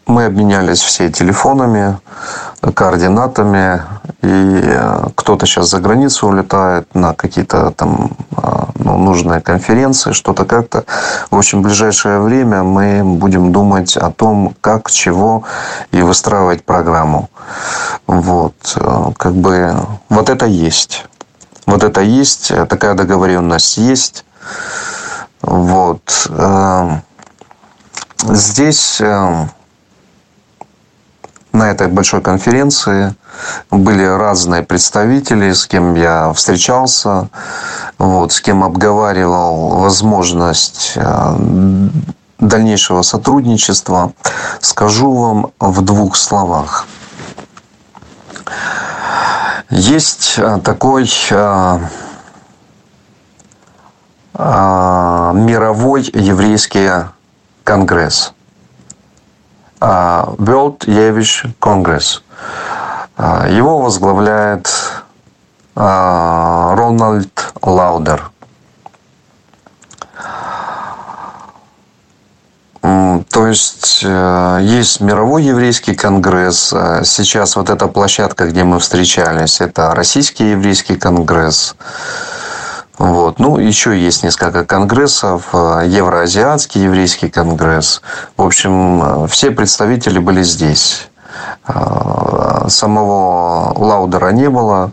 [0.06, 1.98] мы обменялись все телефонами,
[2.74, 3.82] координатами,
[4.22, 10.44] и э, кто-то сейчас за границу улетает на какие-то там э, ну, нужные конференции, что-то
[10.44, 10.84] как-то.
[11.30, 15.42] В общем, в ближайшее время мы будем думать о том, как, чего
[15.90, 17.30] и выстраивать программу.
[18.06, 19.74] Вот, э, как бы,
[20.08, 21.06] вот это есть.
[21.66, 24.24] Вот это есть, такая договоренность есть.
[25.42, 26.30] Вот.
[28.22, 29.02] Здесь
[31.52, 33.14] на этой большой конференции
[33.70, 37.28] были разные представители, с кем я встречался,
[37.98, 41.36] вот, с кем обговаривал возможность э,
[42.38, 44.12] дальнейшего сотрудничества.
[44.60, 46.86] Скажу вам в двух словах.
[49.70, 51.78] Есть э, такой э,
[54.34, 56.88] мировой еврейский
[57.64, 58.32] конгресс–
[59.82, 62.22] World Jewish Congress.
[63.18, 64.68] Его возглавляет
[65.74, 68.30] Рональд Лаудер.
[73.30, 76.74] То есть э, есть мировой еврейский конгресс.
[77.04, 81.74] Сейчас вот эта площадка, где мы встречались, это российский еврейский конгресс.
[82.98, 83.38] Вот.
[83.38, 85.48] Ну, еще есть несколько конгрессов.
[85.52, 88.02] Э, Евроазиатский еврейский конгресс.
[88.36, 91.08] В общем, э, все представители были здесь.
[91.68, 94.92] Э, самого Лаудера не было.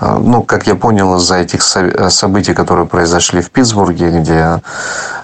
[0.00, 4.62] Ну, как я понял, из-за этих событий, которые произошли в Питтсбурге, где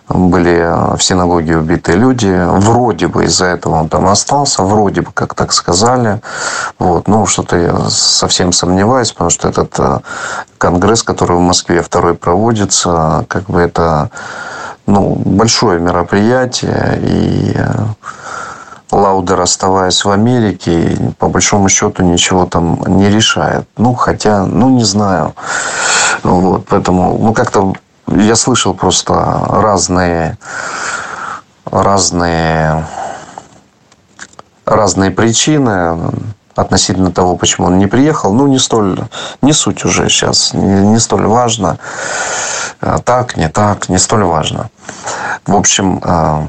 [0.09, 2.35] были в синагоге убиты люди.
[2.61, 6.21] Вроде бы из-за этого он там остался, вроде бы, как так сказали.
[6.79, 7.09] Вот.
[7.09, 10.03] Ну, что-то я совсем сомневаюсь, потому что этот
[10.59, 14.11] конгресс, который в Москве второй проводится, как бы это
[14.89, 16.99] ну, большое мероприятие.
[17.03, 17.57] И
[18.91, 23.69] Лаудер, оставаясь в Америке, по большому счету ничего там не решает.
[23.77, 25.35] Ну, хотя, ну, не знаю.
[26.23, 27.75] Вот, поэтому, ну, как-то
[28.07, 29.15] я слышал просто
[29.49, 30.39] разные,
[31.67, 32.87] разные,
[34.65, 35.99] разные причины
[36.55, 38.33] относительно того, почему он не приехал.
[38.33, 38.99] Ну, не столь,
[39.43, 41.79] не суть уже сейчас, не, не столь важно.
[42.81, 44.71] А так, не так, не столь важно.
[45.47, 46.49] В общем, а,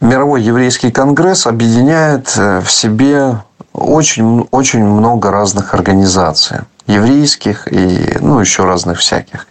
[0.00, 8.38] Мировой еврейский конгресс объединяет э, в себе очень, очень много разных организаций еврейских и ну,
[8.38, 9.46] еще разных всяких.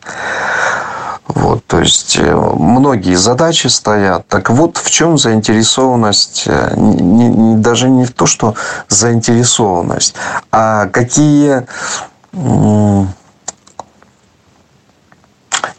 [1.28, 4.26] Вот, то есть э, многие задачи стоят.
[4.28, 8.56] Так вот, в чем заинтересованность, э, не, не, даже не в то, что
[8.88, 10.16] заинтересованность,
[10.52, 11.68] а какие,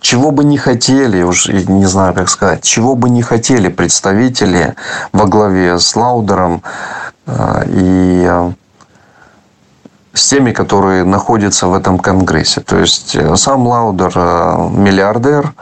[0.01, 4.75] чего бы не хотели, уж не знаю, как сказать, чего бы не хотели представители
[5.13, 6.63] во главе с Лаудером
[7.27, 8.31] э, и
[10.15, 12.61] с теми, которые находятся в этом конгрессе.
[12.61, 15.55] То есть э, сам Лаудер э, миллиардер,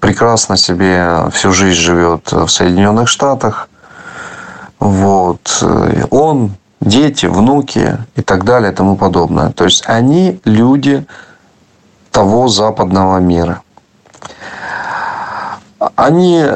[0.00, 3.68] прекрасно себе всю жизнь живет в Соединенных Штатах.
[4.80, 5.64] Вот.
[6.10, 9.50] Он, дети, внуки и так далее и тому подобное.
[9.50, 11.06] То есть они люди
[12.16, 13.60] того западного мира.
[15.96, 16.46] Они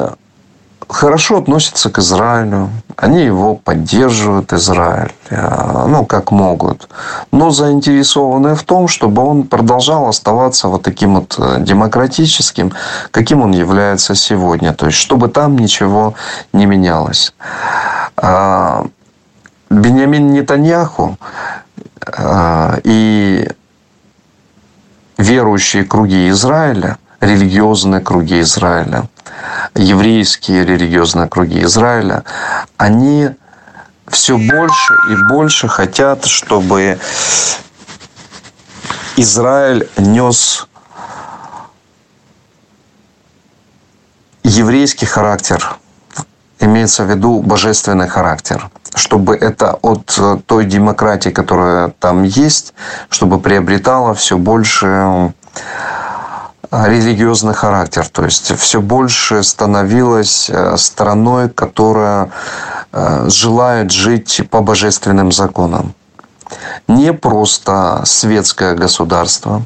[0.87, 2.69] хорошо относятся к Израилю.
[2.95, 6.89] Они его поддерживают, Израиль, э, ну, как могут.
[7.31, 12.71] Но заинтересованы в том, чтобы он продолжал оставаться вот таким вот э, демократическим,
[13.11, 14.73] каким он является сегодня.
[14.73, 16.15] То есть, чтобы там ничего
[16.53, 17.35] не менялось.
[18.17, 18.87] А,
[19.69, 21.17] Бениамин Нетаньяху
[22.17, 23.47] э, и
[25.21, 29.07] верующие круги Израиля, религиозные круги Израиля,
[29.75, 32.23] еврейские религиозные круги Израиля,
[32.77, 33.29] они
[34.07, 36.99] все больше и больше хотят, чтобы
[39.15, 40.67] Израиль нес
[44.43, 45.77] еврейский характер,
[46.59, 52.73] имеется в виду божественный характер, чтобы это от той демократии, которая там есть,
[53.09, 55.33] чтобы приобретало все больше
[56.71, 58.07] религиозный характер.
[58.07, 62.31] То есть все больше становилась э, страной, которая
[62.93, 65.93] э, желает жить по божественным законам.
[66.87, 69.63] Не просто светское государство.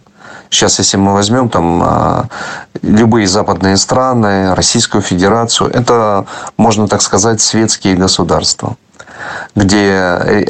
[0.50, 2.24] Сейчас, если мы возьмем там э,
[2.82, 6.26] любые западные страны, Российскую Федерацию, это,
[6.58, 8.78] можно так сказать, светские государства,
[9.56, 10.46] где,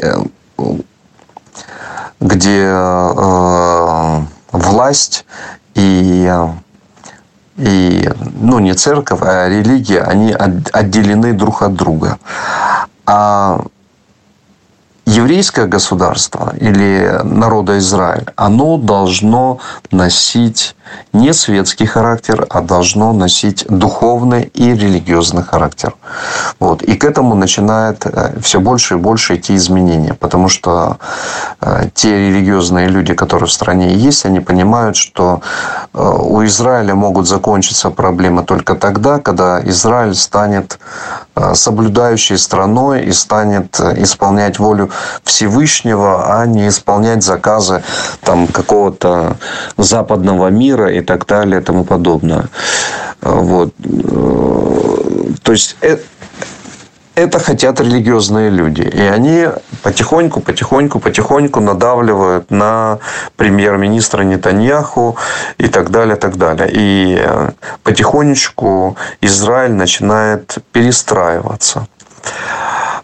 [2.20, 2.72] где
[4.52, 5.24] власть
[5.74, 6.30] и
[7.56, 12.18] и, ну, не церковь, а религия, они отделены друг от друга.
[13.06, 13.62] А
[15.16, 19.58] еврейское государство или народа Израиль, оно должно
[19.90, 20.76] носить
[21.12, 25.94] не светский характер, а должно носить духовный и религиозный характер.
[26.60, 26.82] Вот.
[26.82, 30.98] И к этому начинает э, все больше и больше идти изменения, потому что
[31.60, 35.40] э, те религиозные люди, которые в стране есть, они понимают, что
[35.94, 40.78] э, у Израиля могут закончиться проблемы только тогда, когда Израиль станет
[41.52, 44.90] соблюдающей страной и станет исполнять волю
[45.24, 47.82] Всевышнего, а не исполнять заказы
[48.22, 49.36] там, какого-то
[49.76, 52.48] западного мира и так далее и тому подобное.
[53.20, 53.72] Вот.
[55.42, 55.76] То есть
[57.16, 58.82] это хотят религиозные люди.
[58.82, 59.48] И они
[59.82, 62.98] потихоньку, потихоньку, потихоньку надавливают на
[63.36, 65.16] премьер-министра Нетаньяху
[65.56, 66.68] и так далее, так далее.
[66.70, 67.26] И
[67.82, 71.86] потихонечку Израиль начинает перестраиваться.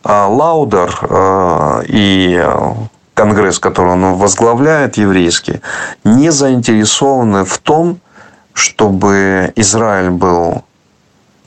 [0.05, 2.45] А Лаудер э, и
[3.15, 5.61] Конгресс, который он возглавляет, еврейский,
[6.05, 8.01] не заинтересованы в том,
[8.53, 10.65] чтобы Израиль был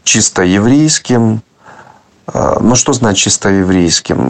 [0.04, 1.42] чисто еврейским,
[2.34, 4.30] э, ну, что значит чисто еврейским?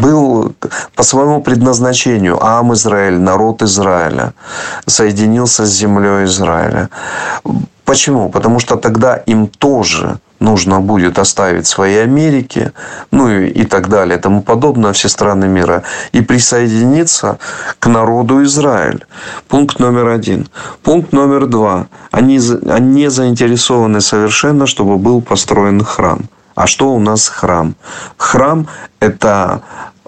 [0.00, 0.54] Был
[0.94, 4.32] по своему предназначению Ам Израиль, народ Израиля,
[4.86, 6.88] соединился с землей Израиля.
[7.84, 8.28] Почему?
[8.28, 12.72] Потому что тогда им тоже нужно будет оставить свои Америки,
[13.10, 15.82] ну и, и так далее, тому подобное, все страны мира,
[16.12, 17.38] и присоединиться
[17.78, 19.04] к народу Израиль.
[19.48, 20.48] Пункт номер один.
[20.82, 21.86] Пункт номер два.
[22.10, 26.20] Они, они заинтересованы совершенно, чтобы был построен храм.
[26.54, 27.74] А что у нас храм?
[28.16, 28.66] Храм–
[29.00, 29.62] это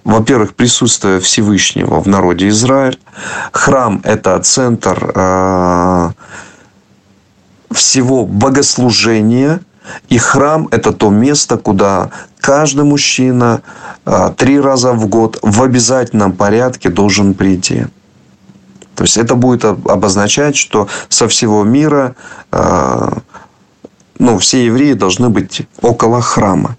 [0.04, 2.98] во-первых, присутствие Всевышнего в народе Израиль.
[3.52, 6.10] Храм– это центр э,
[7.72, 9.60] всего богослужения.
[10.08, 12.10] И храм– это то место, куда
[12.40, 13.62] каждый мужчина
[14.04, 17.86] а, три раза в год в обязательном порядке должен прийти.
[18.94, 22.16] То есть это будет обозначать, что со всего мира
[22.50, 23.18] а,
[24.18, 26.76] ну, все евреи должны быть около храма.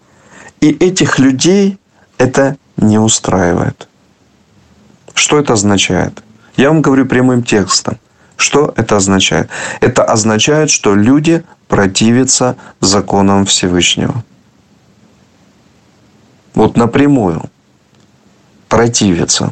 [0.62, 1.78] И этих людей
[2.18, 3.88] это не устраивает.
[5.14, 6.22] Что это означает?
[6.58, 7.98] Я вам говорю прямым текстом.
[8.40, 9.50] Что это означает?
[9.82, 14.24] Это означает, что люди противятся законам Всевышнего.
[16.56, 17.44] Вот напрямую
[18.70, 19.52] противятся.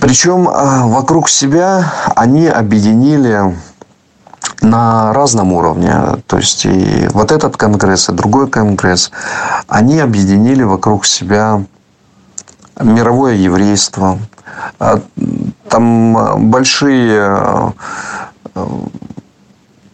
[0.00, 3.56] Причем а, вокруг себя они объединили
[4.60, 5.94] на разном уровне.
[6.26, 9.12] То есть и вот этот конгресс, и другой конгресс,
[9.68, 11.62] они объединили вокруг себя
[12.80, 14.18] мировое еврейство,
[15.68, 17.72] там а, большие а,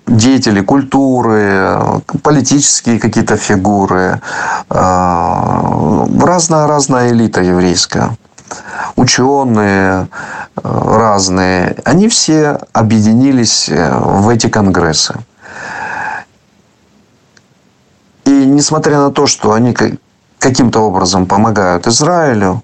[0.07, 4.21] деятели культуры, политические какие-то фигуры,
[4.69, 8.11] разная разная элита еврейская,
[8.97, 10.09] ученые
[10.63, 15.15] разные, они все объединились э, в эти конгрессы.
[18.25, 19.75] И несмотря на то, что они
[20.39, 22.63] каким-то образом помогают Израилю,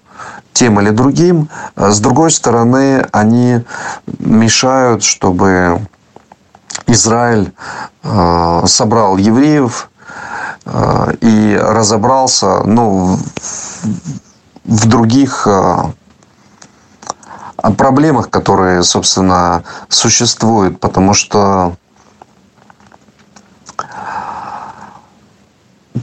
[0.53, 1.49] тем или другим.
[1.77, 3.63] А с другой стороны, они
[4.19, 5.81] мешают, чтобы
[6.87, 7.53] Израиль
[8.03, 9.91] э, собрал евреев
[10.67, 13.19] э, и разобрался ну,
[14.65, 15.85] в других э,
[17.77, 21.77] проблемах, которые, собственно, существуют, потому что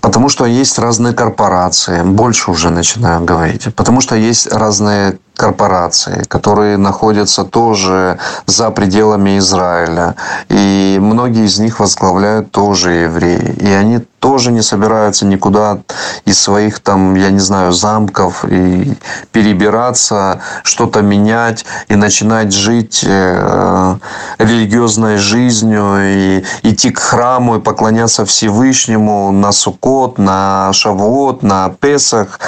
[0.02, 3.74] Потому что есть разные корпорации, больше уже начинаю говорить.
[3.76, 10.16] Потому что есть разные корпорации, которые находятся тоже за пределами Израиля.
[10.50, 13.56] И многие из них возглавляют тоже евреи.
[13.60, 15.80] И они тоже не собираются никуда
[16.26, 18.98] из своих там, я не знаю, замков и
[19.32, 23.96] перебираться, что-то менять и начинать жить э,
[24.40, 32.40] религиозной жизнью и идти к храму и поклоняться Всевышнему на Суккот, на Шавуот, на Песах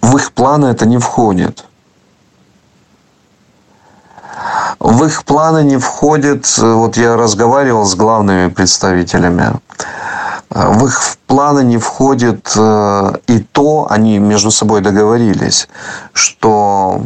[0.00, 1.64] в их планы это не входит.
[4.78, 9.54] В их планы не входит, вот я разговаривал с главными представителями,
[10.50, 15.68] в их планы не входит э, и то, они между собой договорились,
[16.12, 17.02] что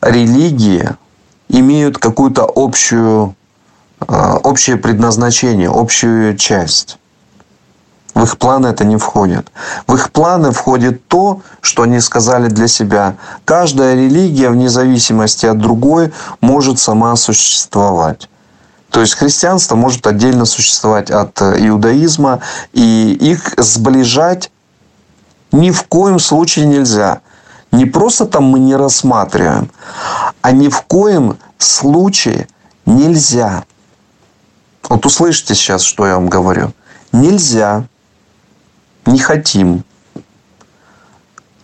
[0.00, 0.88] религии
[1.48, 3.34] имеют какую-то общую,
[4.00, 6.99] э, общее предназначение, общую часть.
[8.14, 9.50] В их планы это не входит.
[9.86, 13.16] В их планы входит то, что они сказали для себя.
[13.44, 18.28] Каждая религия, вне зависимости от другой, может сама существовать.
[18.90, 22.40] То есть христианство может отдельно существовать от иудаизма,
[22.72, 24.50] и их сближать
[25.52, 27.20] ни в коем случае нельзя.
[27.70, 29.70] Не просто там мы не рассматриваем,
[30.42, 32.48] а ни в коем случае
[32.84, 33.62] нельзя.
[34.88, 36.72] Вот услышите сейчас, что я вам говорю.
[37.12, 37.84] Нельзя
[39.06, 39.84] не хотим,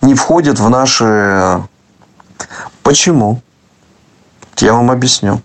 [0.00, 1.62] не входит в наши...
[2.82, 3.40] Почему?
[4.58, 5.42] Я вам объясню.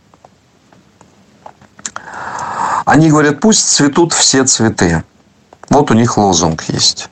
[2.85, 5.03] Они говорят, пусть цветут все цветы.
[5.69, 7.09] Вот у них лозунг есть.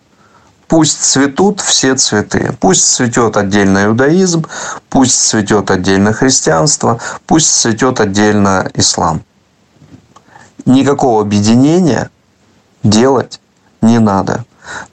[0.67, 2.55] Пусть цветут все цветы.
[2.59, 4.45] Пусть цветет отдельно иудаизм,
[4.89, 9.23] пусть цветет отдельно христианство, пусть цветет отдельно ислам.
[10.65, 12.11] Никакого объединения
[12.83, 13.41] делать
[13.81, 14.45] не надо.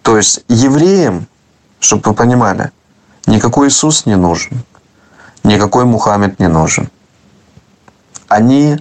[0.02, 1.26] То есть евреям,
[1.80, 2.70] чтобы вы понимали,
[3.26, 4.62] никакой Иисус не нужен,
[5.44, 6.90] никакой Мухаммед не нужен.
[8.28, 8.78] Они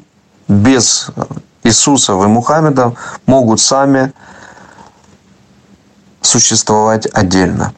[0.47, 1.09] без
[1.63, 2.93] Иисусов и Мухаммеда
[3.25, 4.13] могут сами
[6.21, 7.73] существовать отдельно.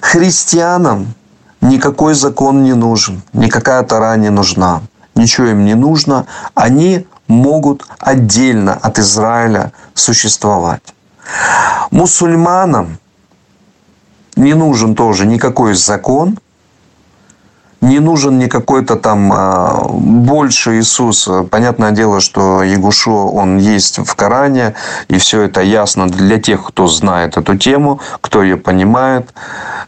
[0.00, 1.14] Христианам
[1.60, 4.82] никакой закон не нужен, никакая Тара не нужна,
[5.14, 6.26] ничего им не нужно.
[6.54, 10.82] Они могут отдельно от Израиля существовать.
[11.90, 12.98] Мусульманам
[14.36, 16.38] не нужен тоже никакой закон,
[17.80, 21.28] не нужен не какой-то там а, больше Иисус.
[21.50, 24.74] Понятное дело, что Ягушу, он есть в Коране,
[25.08, 29.32] и все это ясно для тех, кто знает эту тему, кто ее понимает.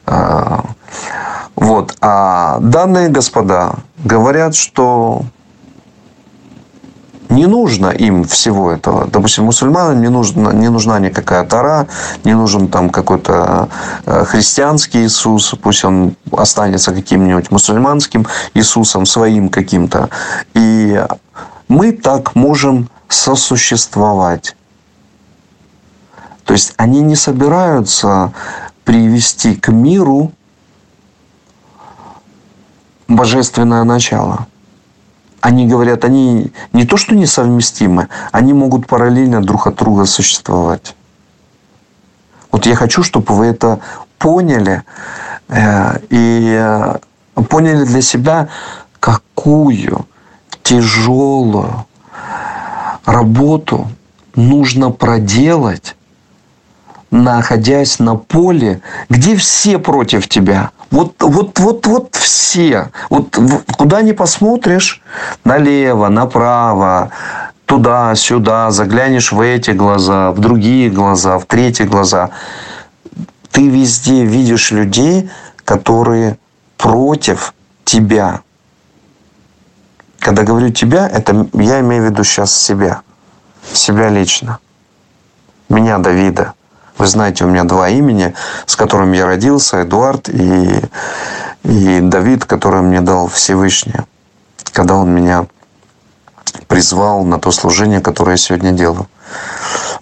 [0.07, 0.64] А,
[1.55, 1.95] вот.
[2.01, 3.74] А данные господа
[4.05, 5.22] говорят, что
[7.33, 9.07] не нужно им всего этого.
[9.07, 11.87] Допустим, мусульманам не, нужна, не нужна никакая Тара,
[12.24, 13.68] не нужен там какой-то
[14.07, 20.11] э, христианский Иисус, пусть он останется каким-нибудь мусульманским Иисусом, своим каким-то.
[20.55, 21.05] И
[21.68, 24.57] мы так можем сосуществовать.
[26.45, 28.33] То есть они не собираются
[28.85, 30.33] привести к миру
[33.09, 34.47] божественное начало–
[35.43, 40.95] они говорят, они не то что несовместимы, они могут параллельно друг от друга существовать.
[42.53, 43.80] Вот я хочу, чтобы вы это
[44.18, 44.84] поняли
[45.49, 48.49] э, и э, поняли для себя,
[49.01, 50.07] какую
[50.62, 51.86] тяжелую
[53.05, 53.90] работу
[54.36, 55.97] нужно проделать,
[57.11, 60.70] находясь на поле, где все против тебя.
[60.93, 62.90] Вот, вот, вот, вот все.
[63.09, 63.36] Вот
[63.78, 65.03] куда ни посмотришь,
[65.43, 67.11] налево, направо,
[67.64, 72.30] туда, сюда, заглянешь в эти глаза, в другие глаза, в третьи глаза.
[73.51, 75.30] Ты везде видишь людей,
[75.64, 76.38] которые
[76.76, 78.43] против тебя.
[80.18, 83.01] Когда говорю тебя, это я имею в виду сейчас себя.
[83.72, 84.59] Себя лично.
[85.70, 86.53] Меня, Давида.
[86.99, 88.34] Вы знаете, у меня два имени,
[88.66, 90.80] с которыми я родился, Эдуард и,
[91.64, 94.01] и Давид, который мне дал Всевышний,
[94.72, 95.47] когда он меня
[96.68, 99.07] призвал на то служение, которое я сегодня делаю.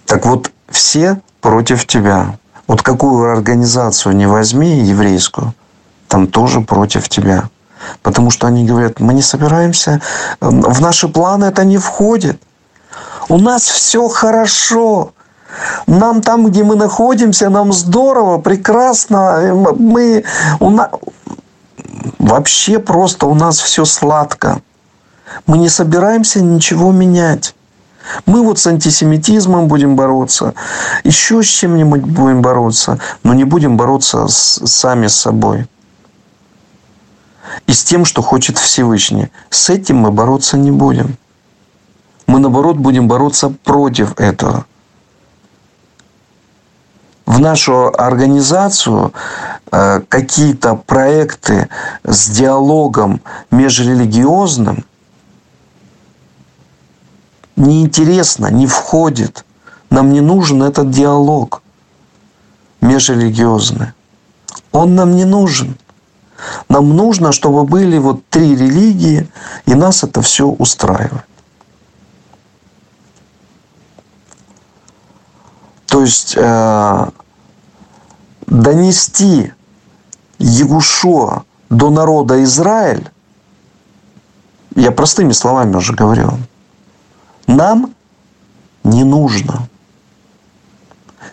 [0.06, 2.38] Так вот, все против тебя.
[2.66, 5.54] Вот какую организацию не возьми, еврейскую,
[6.08, 7.48] там тоже против тебя.
[8.02, 10.00] Потому что они говорят, мы не собираемся,
[10.40, 12.40] в наши планы это не входит.
[13.28, 15.12] У нас все хорошо.
[15.86, 19.74] Нам там, где мы находимся, нам здорово, прекрасно.
[19.78, 20.24] Мы,
[20.60, 20.90] у нас,
[22.18, 24.60] вообще просто у нас все сладко.
[25.46, 27.54] Мы не собираемся ничего менять.
[28.26, 30.54] Мы вот с антисемитизмом будем бороться,
[31.04, 35.68] еще с чем-нибудь будем бороться, но не будем бороться с, сами с собой.
[37.66, 39.28] И с тем, что хочет Всевышний.
[39.50, 41.16] С этим мы бороться не будем.
[42.26, 44.64] Мы, наоборот, будем бороться против этого
[47.30, 49.12] в нашу организацию
[49.70, 51.68] э, какие-то проекты
[52.02, 53.20] с диалогом
[53.52, 54.84] межрелигиозным
[57.54, 59.44] неинтересно, не входит.
[59.90, 61.62] Нам не нужен этот диалог
[62.80, 63.92] межрелигиозный.
[64.72, 65.78] Он нам не нужен.
[66.68, 69.28] Нам нужно, чтобы были вот три религии,
[69.66, 71.24] и нас это все устраивает.
[75.90, 77.06] То есть э,
[78.50, 79.52] донести
[80.38, 83.08] Егушо до народа Израиль,
[84.74, 86.32] я простыми словами уже говорю,
[87.46, 87.94] нам
[88.84, 89.68] не нужно.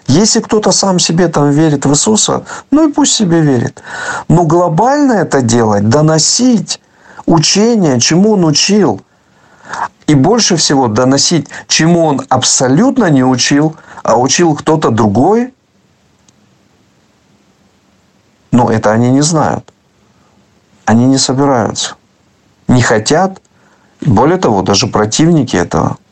[0.07, 3.81] Если кто-то сам себе там верит в Иисуса, ну и пусть себе верит.
[4.29, 6.79] Но глобально это делать, доносить
[7.25, 9.01] учение, чему он учил.
[10.07, 15.53] И больше всего доносить, чему он абсолютно не учил, а учил кто-то другой.
[18.57, 19.71] Но это они не знают.
[20.85, 21.93] Они не собираются.
[22.67, 23.39] Не хотят.
[24.01, 25.97] Более того, даже противники этого–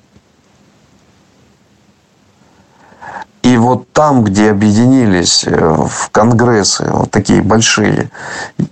[3.46, 8.10] И вот там, где объединились э, в конгрессы, вот такие большие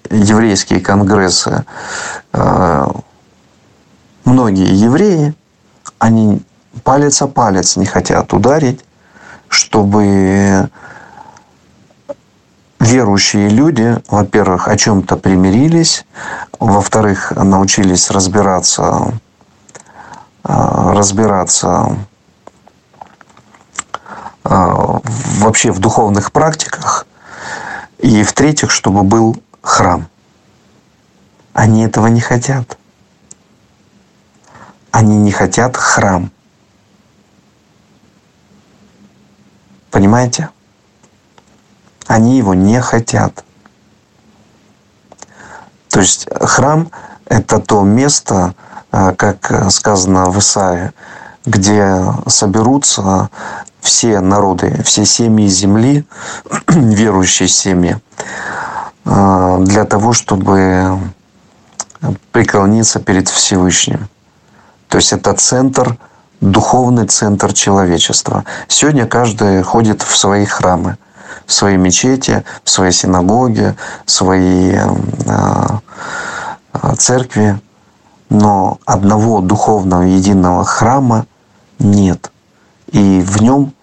[0.09, 1.63] еврейские конгрессы,
[2.33, 2.87] э,
[4.25, 5.35] многие евреи,
[5.99, 6.41] они
[6.83, 8.83] палец о палец не хотят ударить,
[9.47, 10.71] чтобы
[12.83, 16.05] верующие люди, во-первых, о чем-то примирились,
[16.59, 19.13] во-вторых, научились разбираться,
[20.43, 21.97] э, разбираться
[24.43, 24.99] а,
[25.39, 27.07] вообще в духовных практиках.
[27.99, 30.07] И в-третьих, чтобы был храм.
[31.53, 32.77] Они этого не хотят.
[34.91, 36.31] Они не хотят храм.
[39.89, 40.49] Понимаете?
[42.07, 43.43] Они его не хотят.
[45.89, 46.89] То есть храм–
[47.25, 48.55] это то место,
[48.91, 50.91] а, как сказано в Исаии,
[51.45, 53.29] где соберутся
[53.81, 56.05] все народы, все семьи земли,
[56.67, 57.97] верующие семьи,
[59.05, 60.99] э, для того, чтобы
[62.31, 64.07] преклониться перед Всевышним.
[64.87, 65.97] То есть это центр,
[66.39, 68.45] духовный центр человечества.
[68.67, 70.97] Сегодня каждый ходит в свои храмы,
[71.45, 73.75] в свои мечети, в свои синагоги,
[74.05, 74.87] в свои э,
[75.25, 77.59] э, церкви,
[78.29, 81.25] но одного духовного единого храма
[81.79, 82.31] нет.
[82.91, 83.73] И в нем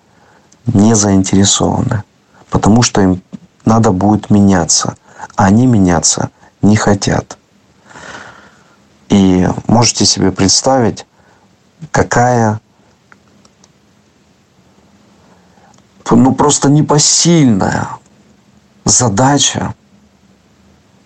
[0.67, 2.03] не заинтересованы,
[2.51, 3.23] потому что им
[3.65, 4.97] надо будет меняться,
[5.37, 6.31] а они меняться
[6.63, 7.39] не хотят.
[9.09, 11.07] И можете себе представить,
[11.91, 12.61] какая
[16.21, 17.89] ну просто непосильная
[18.85, 19.75] задача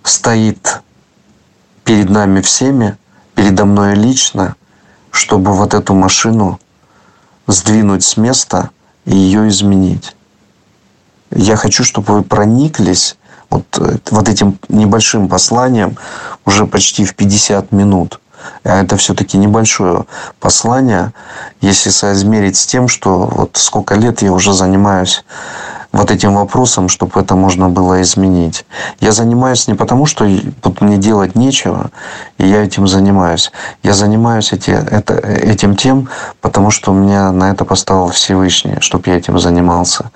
[0.03, 0.83] стоит
[1.85, 2.97] перед нами всеми,
[3.37, 4.57] передо мной лично,
[5.12, 6.59] чтобы вот эту машину
[7.47, 8.71] сдвинуть с места
[9.05, 10.17] и ее изменить.
[11.31, 13.17] Я хочу, чтобы вы прониклись
[13.51, 15.97] вот, э, вот этим небольшим посланием
[16.45, 18.21] уже почти в 50 минут.
[18.64, 20.05] А это все-таки небольшое
[20.40, 21.12] послание,
[21.61, 25.24] если соизмерить с тем, что вот сколько лет я уже занимаюсь
[25.95, 28.66] вот этим вопросом, чтобы это можно было изменить.
[29.01, 30.26] Я занимаюсь не потому, что
[30.62, 31.90] вот мне делать нечего,
[32.36, 33.53] и я этим занимаюсь.
[33.84, 36.09] Я занимаюсь эти, это, этим тем,
[36.40, 40.11] потому что меня на это поставил Всевышний, чтобы я этим занимался.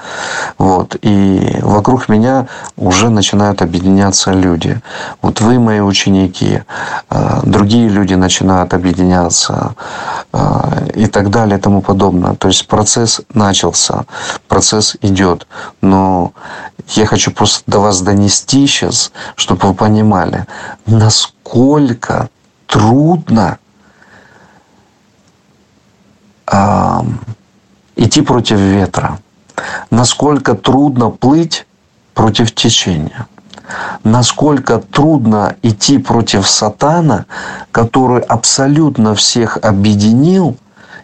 [0.58, 0.96] Вот.
[1.02, 4.80] И вокруг меня уже начинают объединяться люди.
[5.22, 6.62] Вот вы мои ученики,
[7.08, 9.74] а, другие люди начинают объединяться
[10.32, 12.34] а, и так далее и тому подобное.
[12.34, 14.06] То есть процесс начался,
[14.48, 15.46] процесс идет.
[15.80, 16.32] Но
[16.88, 20.46] я хочу просто до вас донести сейчас, чтобы вы понимали,
[20.86, 22.28] насколько
[22.66, 23.58] трудно
[26.50, 27.00] э,
[27.96, 29.18] идти против ветра,
[29.90, 31.66] насколько трудно плыть
[32.14, 33.26] против течения
[34.04, 37.26] насколько трудно идти против сатана,
[37.72, 40.56] который абсолютно всех объединил,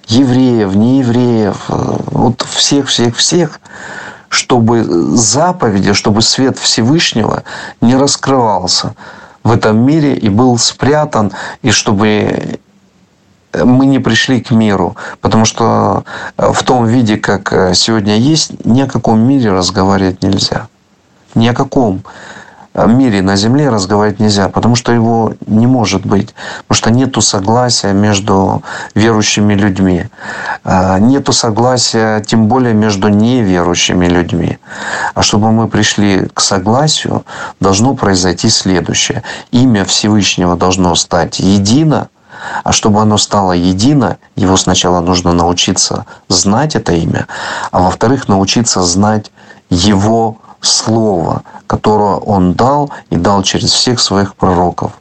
[0.06, 3.60] евреев, неевреев, э, вот всех-всех-всех,
[4.34, 7.44] чтобы заповеди, чтобы свет Всевышнего
[7.80, 8.94] не раскрывался
[9.42, 11.32] в этом мире и был спрятан,
[11.62, 12.58] и чтобы
[13.52, 16.04] мы не пришли к миру, потому что
[16.36, 20.68] в том виде, как сегодня есть, ни о каком мире разговаривать нельзя.
[21.34, 22.02] Ни о каком
[22.74, 26.34] мире на Земле разговаривать нельзя, потому что его не может быть,
[26.66, 28.62] потому что нету согласия между
[28.94, 30.06] верующими людьми,
[30.64, 34.58] а, нету согласия, тем более между неверующими людьми.
[35.14, 37.24] А чтобы мы пришли к согласию,
[37.60, 39.22] должно произойти следующее:
[39.52, 42.08] имя Всевышнего должно стать едино,
[42.64, 47.28] а чтобы оно стало едино, его сначала нужно научиться знать это имя,
[47.70, 49.30] а во-вторых, научиться знать
[49.70, 54.92] его слово, которое он дал и дал через всех своих пророков.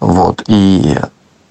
[0.00, 0.42] Вот.
[0.46, 0.98] И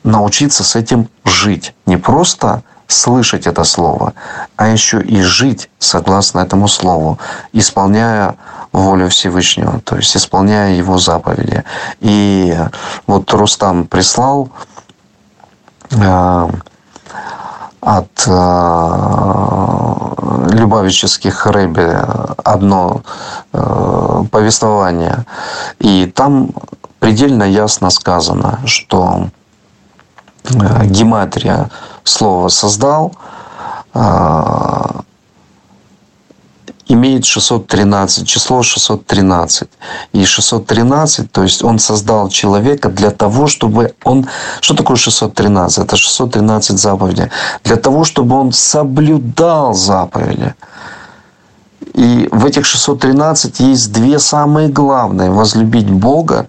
[0.04, 1.74] научиться с этим жить.
[1.86, 4.14] Не просто слышать это слово,
[4.56, 7.18] а еще и жить согласно этому слову,
[7.54, 8.36] исполняя
[8.72, 11.64] волю Всевышнего, то есть исполняя его заповеди.
[12.02, 12.56] И
[13.08, 14.50] вот Рустам прислал
[15.92, 16.50] э,
[17.86, 18.34] от э,
[20.52, 22.06] Любавических Рэбе
[22.44, 23.02] одно
[23.52, 25.26] э, повествование.
[25.80, 26.52] И там
[27.00, 29.28] предельно ясно сказано, что
[30.46, 31.70] э, гематрия
[32.04, 33.14] слова «создал»
[33.94, 34.84] э,
[36.94, 39.70] имеет 613, число 613.
[40.14, 44.28] И 613, то есть он создал человека для того, чтобы он...
[44.62, 45.86] Что такое 613?
[45.86, 47.30] Это 613 заповедей.
[47.64, 50.56] Для того, чтобы он соблюдал заповеди.
[51.94, 55.30] И в этих 613 есть две самые главные.
[55.30, 56.48] Возлюбить Бога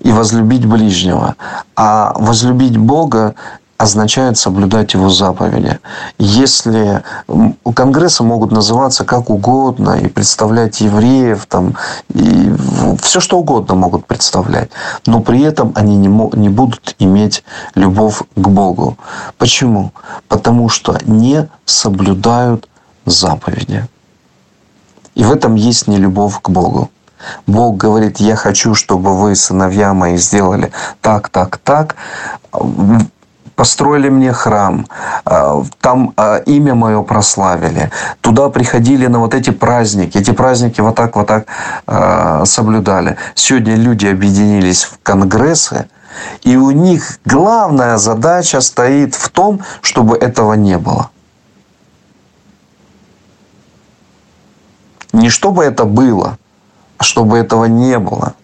[0.00, 1.34] и возлюбить ближнего.
[1.76, 3.34] А возлюбить Бога
[3.78, 5.78] означает соблюдать его заповеди.
[6.18, 11.76] Если у Конгресса могут называться как угодно и представлять евреев, там,
[12.12, 12.52] и
[13.00, 14.70] все что угодно могут представлять,
[15.06, 17.44] но при этом они не, не будут иметь
[17.76, 18.98] любовь к Богу.
[19.38, 19.92] Почему?
[20.26, 22.68] Потому что не соблюдают
[23.06, 23.86] заповеди.
[25.14, 26.90] И в этом есть не любовь к Богу.
[27.46, 31.94] Бог говорит, я хочу, чтобы вы, сыновья мои, сделали так, так, так
[33.58, 34.86] построили мне храм,
[35.24, 37.90] а, там а, имя мое прославили,
[38.20, 41.46] туда приходили на вот эти праздники, эти праздники вот так, вот так
[41.88, 43.16] а, соблюдали.
[43.34, 45.88] Сегодня люди объединились в конгрессы,
[46.42, 51.10] и у них главная задача стоит в том, чтобы этого не было.
[55.12, 56.38] Не чтобы это было,
[56.98, 58.34] а чтобы этого не было.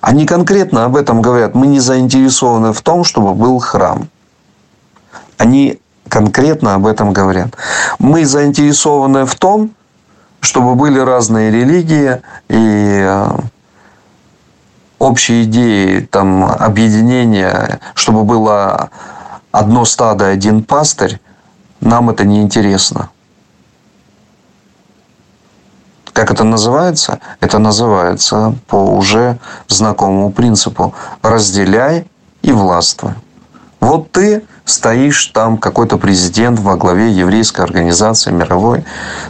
[0.00, 1.54] Они конкретно об этом говорят.
[1.54, 4.08] Мы не заинтересованы в том, чтобы был храм.
[5.36, 7.56] Они конкретно об этом говорят.
[7.98, 9.70] Мы заинтересованы в том,
[10.40, 13.38] чтобы были разные религии и э,
[14.98, 18.90] общие идеи, там, объединения, чтобы было
[19.52, 21.20] одно стадо, один пастырь,
[21.80, 23.10] нам это не интересно.
[26.12, 27.20] Как это называется?
[27.40, 29.38] Это называется по уже
[29.68, 32.06] знакомому принципу «разделяй
[32.42, 33.12] и властвуй».
[33.80, 38.84] Вот ты стоишь там, какой-то президент во главе еврейской организации мировой.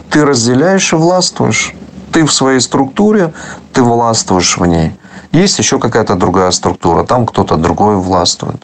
[0.09, 1.73] Ты разделяешь и властвуешь.
[2.11, 3.33] Ты в своей структуре,
[3.71, 4.97] ты властвуешь в ней.
[5.31, 8.61] Есть еще какая-то другая структура, там кто-то другой властвует.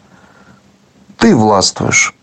[1.16, 2.14] Ты властвуешь.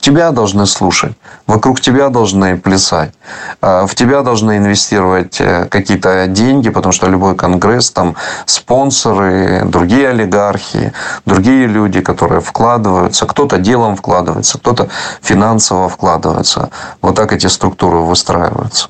[0.00, 3.12] Тебя должны слушать, вокруг тебя должны плясать,
[3.60, 8.14] а, в тебя должны инвестировать э, какие-то деньги, потому что любой конгресс, там
[8.46, 10.92] спонсоры, другие олигархи,
[11.26, 14.88] другие люди, которые вкладываются, кто-то делом вкладывается, кто-то
[15.20, 16.70] финансово вкладывается.
[17.02, 18.88] Вот так эти структуры выстраиваются.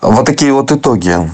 [0.00, 1.28] Вот такие вот итоги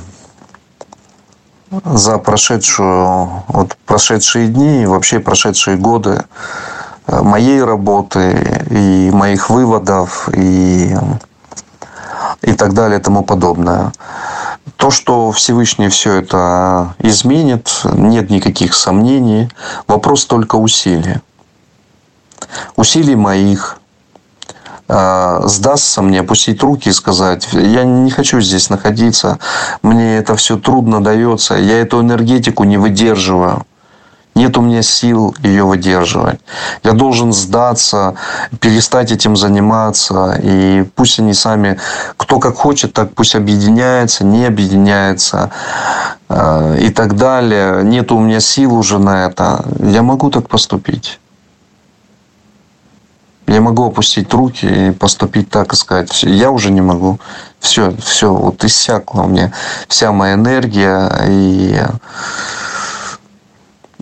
[1.84, 6.24] за прошедшую, вот прошедшие дни и вообще прошедшие годы
[7.06, 10.94] э, моей работы и моих выводов и,
[12.42, 13.92] и так далее и тому подобное.
[14.76, 19.48] То, что Всевышний все это изменит, нет никаких сомнений.
[19.86, 21.20] Вопрос только усилий.
[22.76, 23.78] Усилий моих,
[25.45, 29.38] сдастся мне, опустить руки и сказать, я не хочу здесь находиться,
[29.82, 33.64] мне это все трудно дается, я эту энергетику не выдерживаю.
[34.34, 36.40] Нет у меня сил ее выдерживать.
[36.82, 38.14] Я должен сдаться,
[38.61, 40.38] перестать этим заниматься.
[40.43, 41.78] И пусть они сами,
[42.16, 45.51] кто как хочет, так пусть объединяется, не объединяется
[46.30, 47.82] а, и так далее.
[47.84, 49.66] Нет у меня сил уже на это.
[49.80, 51.20] Я могу так поступить.
[53.47, 57.18] Я могу опустить руки и поступить так и сказать, все, я уже не могу.
[57.61, 59.53] Все, все, вот иссякла у меня
[59.88, 61.80] вся моя энергия, и,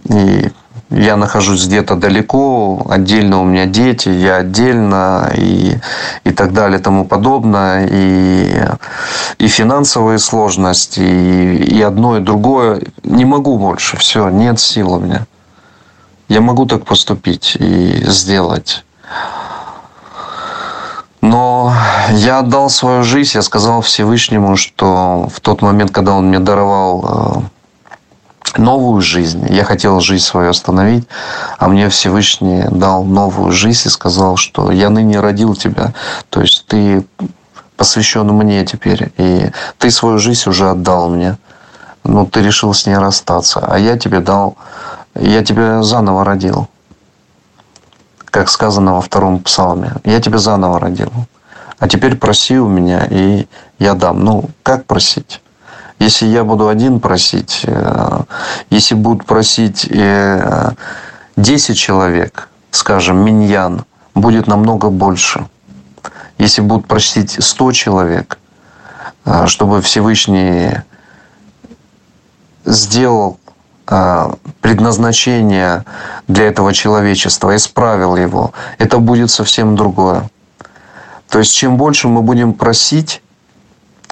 [0.04, 0.52] и
[0.90, 5.78] я нахожусь где-то далеко, отдельно у меня дети, я отдельно и,
[6.24, 7.88] и так далее и тому подобное.
[7.90, 8.64] И,
[9.38, 12.82] и финансовые сложности, и, и одно, и другое.
[13.04, 15.26] Не могу больше, все, нет сил у меня.
[16.28, 18.84] Я могу так поступить и сделать.
[21.20, 21.72] Но
[22.12, 27.44] я отдал свою жизнь, я сказал Всевышнему, что в тот момент, когда Он мне даровал
[28.56, 31.06] э, новую жизнь, я хотел жизнь свою остановить,
[31.58, 35.92] а мне Всевышний дал новую жизнь и сказал, что я ныне родил тебя,
[36.30, 37.04] то есть ты
[37.76, 41.36] посвящен мне теперь, и ты свою жизнь уже отдал мне,
[42.02, 44.56] но ты решил с ней расстаться, а я тебе дал,
[45.14, 46.69] я тебя заново родил
[48.30, 49.92] как сказано во втором псалме.
[50.04, 51.12] Я тебя заново родил.
[51.78, 53.46] А теперь проси у меня, и
[53.78, 54.24] я дам.
[54.24, 55.40] Ну, как просить?
[55.98, 58.20] Если я буду один просить, э,
[58.70, 59.86] если будут просить
[61.36, 65.46] 10 человек, скажем, миньян, будет намного больше.
[66.38, 68.38] Если будут просить 100 человек,
[69.46, 70.72] чтобы Всевышний
[72.64, 73.39] сделал
[74.60, 75.84] предназначение
[76.28, 80.30] для этого человечества, исправил его, это будет совсем другое.
[81.28, 83.22] То есть, чем больше мы будем просить,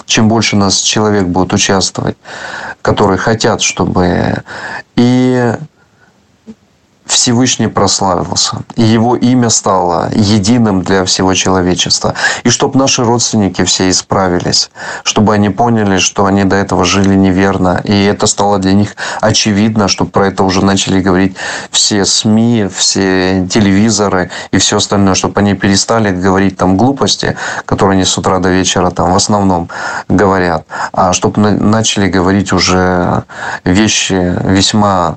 [0.04, 2.16] чем больше нас человек будет участвовать,
[2.82, 4.42] которые хотят, чтобы
[4.96, 5.54] и
[7.08, 12.14] Всевышний прославился, и Его имя стало единым для всего человечества.
[12.44, 14.70] И чтобы наши родственники все исправились,
[15.04, 19.88] чтобы они поняли, что они до этого жили неверно, и это стало для них очевидно,
[19.88, 21.36] чтобы про это уже начали говорить
[21.70, 28.04] все СМИ, все телевизоры и все остальное, чтобы они перестали говорить там глупости, которые они
[28.04, 29.68] с утра до вечера там в основном
[30.08, 33.24] говорят, а чтобы начали говорить уже
[33.64, 35.16] вещи весьма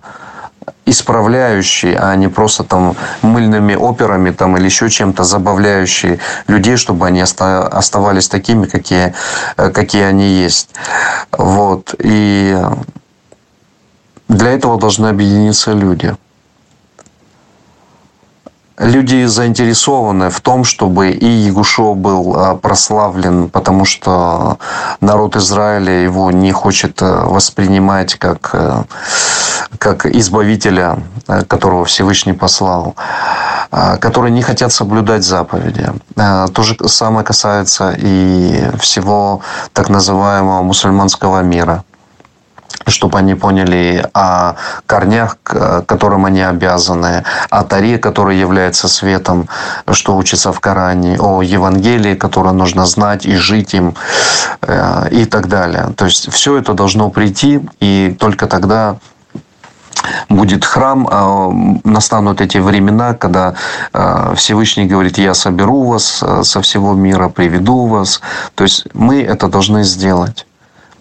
[0.85, 7.21] исправляющие, а не просто там мыльными операми там, или еще чем-то забавляющие людей, чтобы они
[7.21, 9.13] оставались такими, какие,
[9.57, 10.69] э, какие они есть.
[11.31, 11.95] Вот.
[11.99, 12.57] И
[14.27, 16.15] для этого должны объединиться люди
[18.81, 24.57] люди заинтересованы в том, чтобы и Ягушо был а, прославлен, потому что
[25.01, 28.83] народ Израиля его не хочет э, воспринимать как, э,
[29.77, 32.95] как избавителя, э, которого Всевышний послал,
[33.71, 35.91] а, которые не хотят соблюдать заповеди.
[36.15, 39.41] То же самое касается и всего
[39.73, 41.83] так называемого мусульманского мира–
[42.87, 44.55] чтобы они поняли о
[44.85, 49.47] корнях, которым они обязаны, о Таре, который является светом,
[49.91, 53.95] что учится в Коране, о Евангелии, которое нужно знать и жить им
[54.61, 55.93] э, и так далее.
[55.95, 58.97] То есть все это должно прийти, и только тогда
[60.29, 61.49] будет храм, а,
[61.83, 63.53] настанут эти времена, когда
[63.93, 68.21] э, Всевышний говорит, я соберу вас э, со всего мира, приведу вас.
[68.55, 70.47] То есть мы это должны сделать.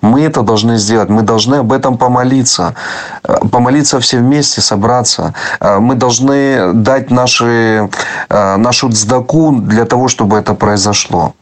[0.01, 1.11] Мы это должны сделать.
[1.11, 2.75] Мы должны об этом помолиться.
[3.23, 5.35] Помолиться все вместе, собраться.
[5.61, 7.89] Э, мы должны дать наши,
[8.29, 11.35] э, нашу цдаку для того, чтобы это произошло.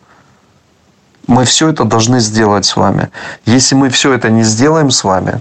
[1.29, 3.11] Мы все это должны сделать с вами.
[3.45, 5.41] Если мы все это не сделаем с вами,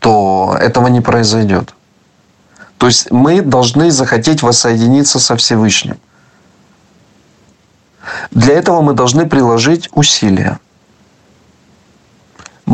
[0.00, 1.74] то этого не произойдет.
[2.76, 5.96] То есть мы должны захотеть воссоединиться со Всевышним.
[8.30, 10.58] Для этого мы должны приложить усилия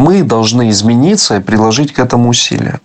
[0.00, 2.80] мы должны измениться и приложить к этому усилия.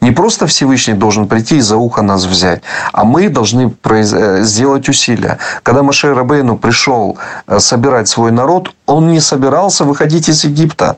[0.00, 4.88] Не просто Всевышний должен прийти и за ухо нас взять, а мы должны э, сделать
[4.88, 5.38] усилия.
[5.62, 10.96] Когда Маше Рабейну пришел э, собирать свой народ, он не собирался выходить из Египта.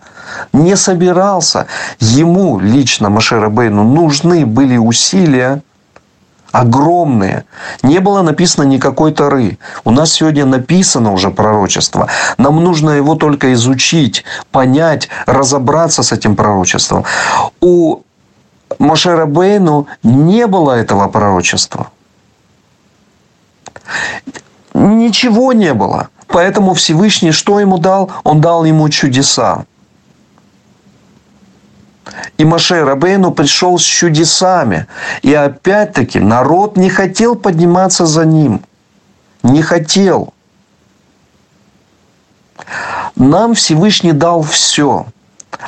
[0.53, 1.67] Не собирался.
[2.01, 5.62] Ему лично, Маше Рабейну, нужны были усилия–
[6.55, 7.45] огромные.
[7.83, 9.59] Не было написано никакой Тары.
[9.85, 12.07] У нас сегодня написано уже пророчество.
[12.39, 17.05] Нам нужно его только изучить, понять, разобраться с этим пророчеством.
[17.61, 18.03] У
[18.79, 21.89] Машера Бейну не было этого пророчества.
[24.75, 26.09] Ничего не было.
[26.29, 28.11] Поэтому Всевышний что ему дал?
[28.23, 29.65] Он дал ему чудеса.
[32.39, 34.87] И Маше Рабейну пришел с чудесами.
[35.23, 38.63] И опять-таки народ не хотел подниматься за ним.
[39.43, 40.33] Не хотел.
[43.17, 45.07] Нам Всевышний дал все.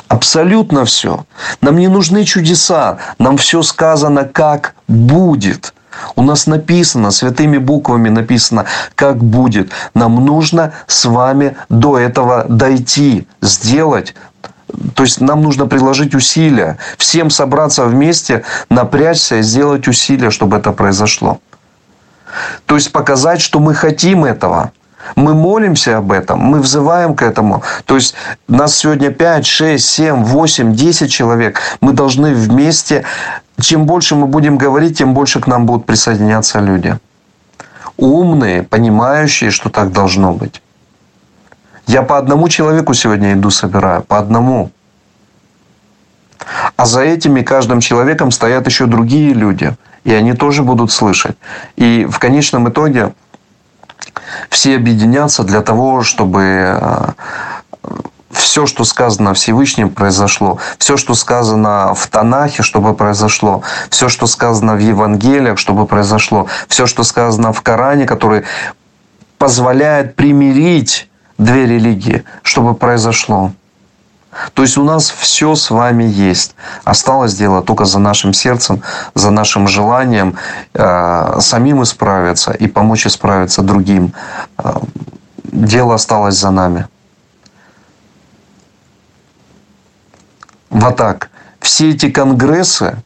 [0.07, 1.25] Абсолютно все.
[1.61, 2.97] Нам не нужны чудеса.
[3.19, 5.73] Нам все сказано, как будет.
[6.15, 8.65] У нас написано, святыми буквами написано,
[8.95, 9.71] как будет.
[9.93, 14.13] Нам нужно с вами до этого дойти, сделать
[14.95, 20.71] то есть нам нужно приложить усилия, всем собраться вместе, напрячься и сделать усилия, чтобы это
[20.71, 21.39] произошло.
[22.65, 24.71] То есть показать, что мы хотим этого.
[25.15, 27.63] Мы молимся об этом, мы взываем к этому.
[27.85, 28.13] То есть
[28.49, 31.61] нас сегодня 5, 6, 7, 8, 10 человек.
[31.79, 33.05] Мы должны вместе,
[33.61, 36.97] чем больше мы будем говорить, тем больше к нам будут присоединяться люди.
[37.95, 40.61] Умные, понимающие, что так должно быть.
[41.87, 44.71] Я по одному человеку сегодня иду собираю, по одному.
[46.75, 51.37] А за этими каждым человеком стоят еще другие люди, и они тоже будут слышать.
[51.77, 53.13] И в конечном итоге
[54.49, 57.07] все объединятся для того, чтобы э,
[58.31, 60.59] все, что сказано Всевышним, произошло.
[60.77, 63.63] Все, что сказано в Танахе, чтобы произошло.
[63.89, 66.47] Все, что сказано в Евангелиях, чтобы произошло.
[66.67, 68.43] Все, что сказано в Коране, который
[69.37, 71.06] позволяет примирить
[71.37, 73.51] две религии, чтобы произошло.
[74.53, 76.55] То есть у нас все с вами есть.
[76.83, 78.83] Осталось дело только за нашим сердцем,
[79.15, 80.37] за нашим желанием
[80.73, 84.13] э, самим исправиться и помочь исправиться другим.
[84.57, 84.75] Э,
[85.43, 86.87] дело осталось за нами.
[90.69, 91.29] Вот так.
[91.59, 92.97] Все эти конгрессы,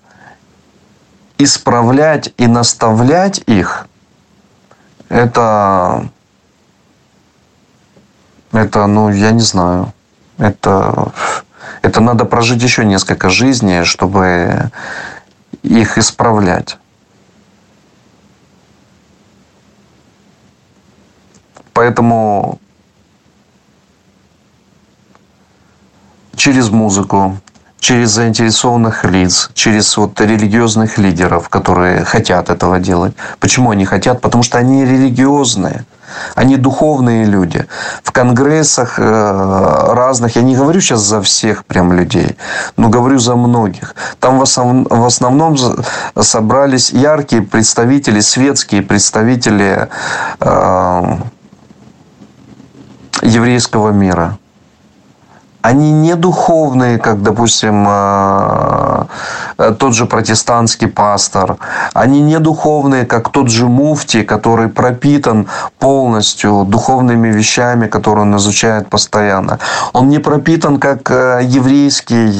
[1.38, 3.88] исправлять и наставлять их,
[5.10, 6.10] это,
[8.52, 9.94] это, ну, я не знаю,
[10.38, 11.12] это,
[11.82, 14.72] это надо прожить еще несколько жизней, чтобы
[15.64, 16.78] их исправлять.
[21.74, 22.60] Поэтому
[26.36, 27.38] через музыку,
[27.80, 33.16] через заинтересованных лиц, через вот религиозных лидеров, которые хотят этого делать.
[33.40, 34.22] Почему они хотят?
[34.22, 35.86] Потому что они религиозные.
[36.36, 37.66] Они духовные люди.
[38.04, 42.38] В конгрессах э, разных, я не говорю сейчас за всех прям людей,
[42.78, 43.96] но говорю за многих.
[44.20, 45.58] Там в основном,
[46.20, 49.90] собрались яркие представители, светские представители
[50.40, 51.18] э,
[53.22, 54.38] еврейского мира
[55.62, 59.06] они не духовные, как, допустим, э,
[59.58, 61.58] э, тот же протестантский пастор.
[61.94, 65.48] Они не духовные, как тот же муфти, который пропитан
[65.80, 69.60] полностью духовными вещами, которые он изучает постоянно.
[69.94, 72.32] Он не пропитан, как э, еврейский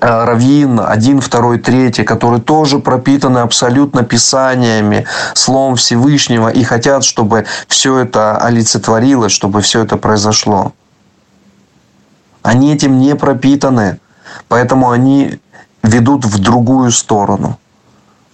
[0.00, 7.98] раввин, один, второй, третий, которые тоже пропитаны абсолютно писаниями, Словом Всевышнего и хотят, чтобы все
[7.98, 10.72] это олицетворилось, чтобы все это произошло.
[12.42, 14.00] Они этим не пропитаны,
[14.48, 15.40] поэтому они
[15.82, 17.58] ведут в другую сторону,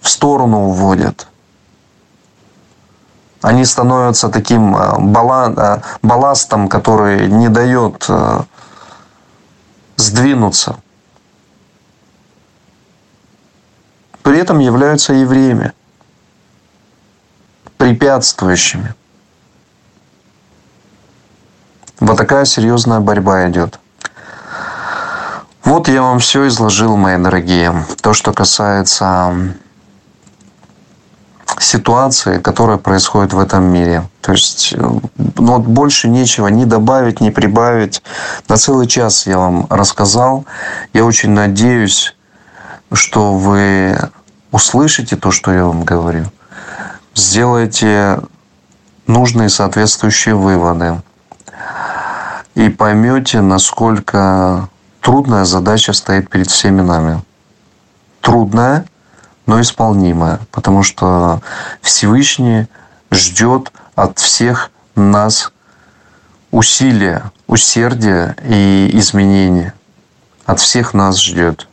[0.01, 1.27] в сторону уводят.
[3.41, 8.41] Они становятся таким э, э, балластом, который не дает э,
[9.97, 10.77] сдвинуться–
[14.27, 15.71] при этом являются евреями,
[17.77, 18.93] препятствующими.
[22.01, 23.79] Вот такая серьезная борьба идет.
[25.63, 27.85] Вот я вам все изложил, мои дорогие.
[28.01, 29.33] То, что касается
[31.57, 34.09] ситуации, которая происходит в этом мире.
[34.19, 38.03] То есть, ну, вот больше нечего ни добавить, ни прибавить.
[38.49, 40.45] На целый час я вам рассказал.
[40.91, 42.13] Я очень надеюсь,
[42.91, 43.97] что вы
[44.51, 46.25] услышите то, что я вам говорю,
[47.15, 48.19] сделайте
[49.07, 51.01] нужные соответствующие выводы
[52.55, 54.69] и поймете, насколько
[55.01, 57.21] трудная задача стоит перед всеми нами.
[58.21, 58.85] Трудная,
[59.45, 61.41] но изполнимая, потому что
[61.81, 62.67] Всевышний
[63.11, 65.51] ждет от всех нас
[66.51, 69.73] усилия, усердия и изменения.
[70.45, 71.67] От всех нас ждет.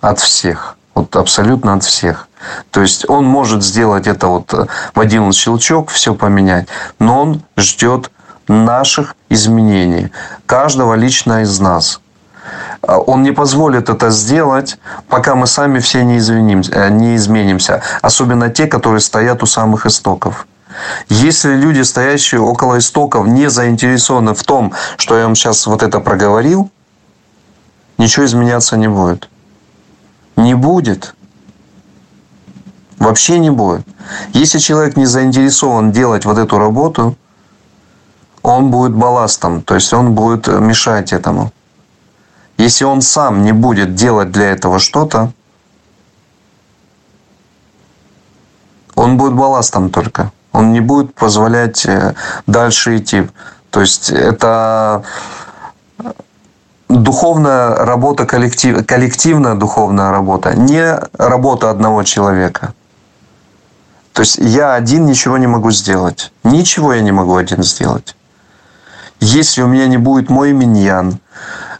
[0.00, 0.76] От всех.
[0.94, 2.28] Вот абсолютно от всех.
[2.70, 6.68] То есть он может сделать это вот э, в один щелчок, все поменять,
[6.98, 8.10] но он ждет
[8.48, 10.12] наших изменений,
[10.46, 12.00] каждого лично из нас.
[12.82, 14.78] А он не позволит это сделать,
[15.08, 17.82] пока мы сами все не, извинимся, э, не изменимся.
[18.02, 20.46] Особенно те, которые стоят у самых истоков.
[21.08, 26.00] Если люди, стоящие около истоков, не заинтересованы в том, что я вам сейчас вот это
[26.00, 26.70] проговорил,
[27.96, 29.28] ничего изменяться не будет.
[30.36, 31.14] Не будет.
[32.98, 33.86] Вообще не будет.
[34.32, 37.16] Если человек не заинтересован делать вот эту работу,
[38.42, 41.52] он будет балластом, то есть он будет мешать этому.
[42.58, 45.32] Если он сам не будет делать для этого что-то,
[48.94, 50.30] он будет балластом только.
[50.52, 52.14] Он не будет позволять э,
[52.46, 53.28] дальше идти.
[53.70, 55.04] То есть это
[57.02, 62.72] духовная работа, коллектив, коллективная духовная работа, не работа одного человека.
[64.12, 66.32] То есть я один ничего не могу сделать.
[66.44, 68.16] Ничего я не могу один сделать.
[69.20, 71.18] Если у меня не будет мой миньян,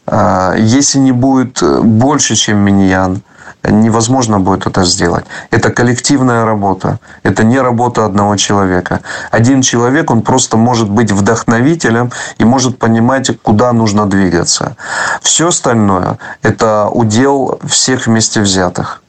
[0.06, 3.22] если не будет больше, чем миньян,
[3.70, 5.24] невозможно будет это сделать.
[5.50, 6.98] Это коллективная работа.
[7.22, 9.00] Это не работа одного человека.
[9.30, 14.76] Один человек, он просто может быть вдохновителем и может понимать, куда нужно двигаться.
[15.22, 19.02] Все остальное– это удел всех вместе взятых.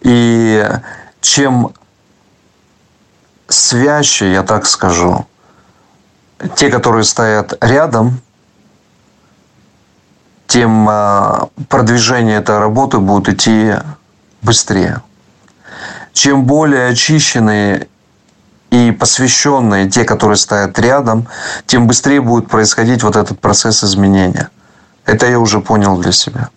[0.00, 0.66] И
[1.20, 1.72] чем
[3.48, 5.26] свяще, я так скажу,
[6.54, 8.20] те, которые стоят рядом–
[10.46, 13.74] тем а, продвижение этой работы будет идти
[14.42, 15.02] быстрее.
[16.12, 17.88] Чем более очищенные
[18.70, 21.26] и посвященные, те, которые стоят рядом,
[21.66, 24.48] тем быстрее будет происходить вот этот процесс изменения.
[25.04, 26.48] Это я уже понял для себя.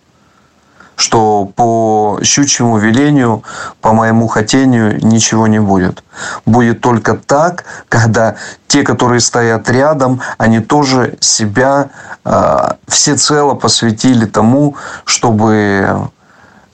[1.00, 3.42] Что по щучьему велению,
[3.80, 6.04] по моему хотению ничего не будет.
[6.46, 8.36] Будет только так, когда
[8.68, 11.88] те, которые стоят рядом, они тоже себя
[12.26, 14.76] э, всецело посвятили тому,
[15.06, 16.10] чтобы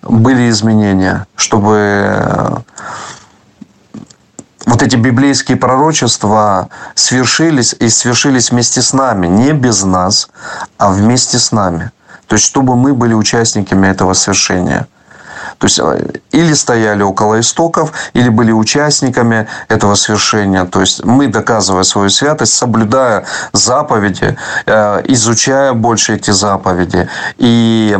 [0.02, 2.64] были изменения, чтобы
[4.66, 10.30] вот эти библейские пророчества свершились и свершились вместе с нами, не без нас,
[10.80, 11.92] а вместе с нами.
[12.28, 14.88] То есть, чтобы мы были участниками этого свершения.
[15.58, 20.66] То есть, э, или стояли около истоков, или были участниками этого свершения.
[20.66, 27.08] То есть, мы, доказывая свою святость, соблюдая заповеди, э, изучая больше эти заповеди
[27.38, 27.98] и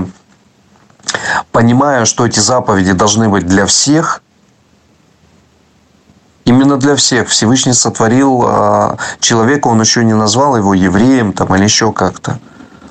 [1.52, 4.22] понимая, что эти заповеди должны быть для всех,
[6.46, 11.64] Именно для всех Всевышний сотворил а, человека, он еще не назвал его евреем там, или
[11.64, 12.38] еще как-то.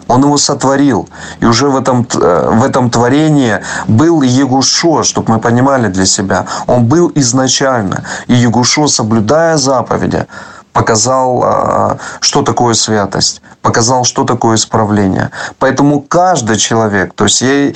[0.08, 1.08] Он его сотворил.
[1.40, 6.46] И уже в этом, э, в этом творении был Егушо, чтобы мы понимали для себя.
[6.66, 8.04] Он был изначально.
[8.28, 10.26] И Егушо, соблюдая заповеди,
[10.74, 15.30] показал, а, что такое святость, показал, что такое исправление.
[15.58, 17.72] Поэтому каждый человек, то есть я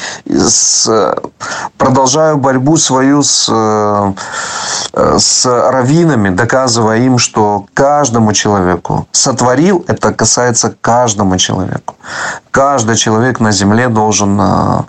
[1.79, 10.75] продолжаю борьбу свою с, э, с раввинами, доказывая им, что каждому человеку сотворил, это касается
[10.81, 11.95] каждому человеку.
[12.51, 14.85] Каждый человек на земле должен а,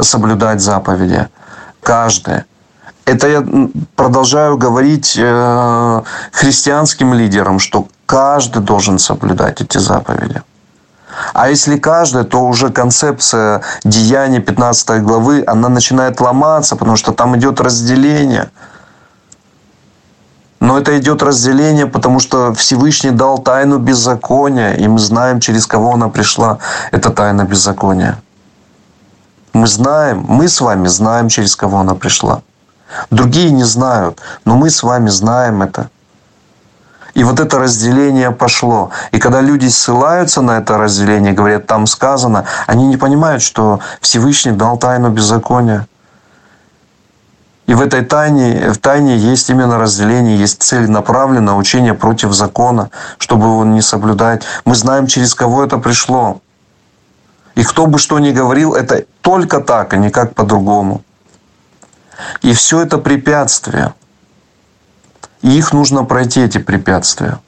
[0.00, 1.28] соблюдать заповеди.
[1.82, 2.44] Каждый.
[3.06, 3.46] Это я
[3.94, 6.02] продолжаю говорить э,
[6.32, 10.42] христианским лидерам, что каждый должен соблюдать эти заповеди.
[11.32, 17.36] А если каждый, то уже концепция деяния 15 главы, она начинает ломаться, потому что там
[17.36, 18.50] идет разделение.
[20.58, 25.92] Но это идет разделение, потому что Всевышний дал тайну беззакония, и мы знаем, через кого
[25.92, 26.58] она пришла,
[26.90, 28.18] эта тайна беззакония.
[29.52, 32.42] Мы знаем, мы с вами знаем, через кого она пришла.
[33.10, 35.90] Другие не знают, но мы с вами знаем это.
[37.14, 38.90] И вот это разделение пошло.
[39.10, 44.52] И когда люди ссылаются на это разделение, говорят, там сказано, они не понимают, что Всевышний
[44.52, 45.86] дал тайну беззакония.
[47.66, 53.46] И в этой тайне, в тайне есть именно разделение, есть целенаправленное учение против закона, чтобы
[53.46, 54.42] его не соблюдать.
[54.66, 56.42] Мы знаем, через кого это пришло.
[57.54, 61.02] И кто бы что ни говорил, это только так, а никак по-другому.
[62.42, 63.94] И все это препятствия.
[65.42, 67.38] И их нужно пройти, эти препятствия.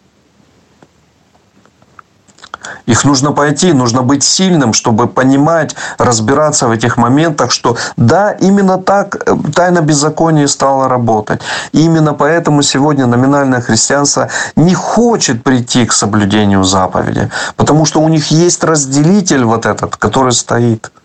[2.87, 8.79] Их нужно пойти, нужно быть сильным, чтобы понимать, разбираться в этих моментах, что да, именно
[8.79, 11.43] так э, тайна беззакония стала работать.
[11.73, 18.09] И именно поэтому сегодня номинальное христианство не хочет прийти к соблюдению заповеди, потому что у
[18.09, 20.91] них есть разделитель вот этот, который стоит–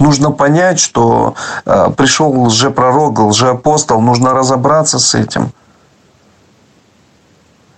[0.00, 1.34] Нужно понять, что
[1.66, 5.52] э, пришел лжепророк, лжеапостол, нужно разобраться с этим.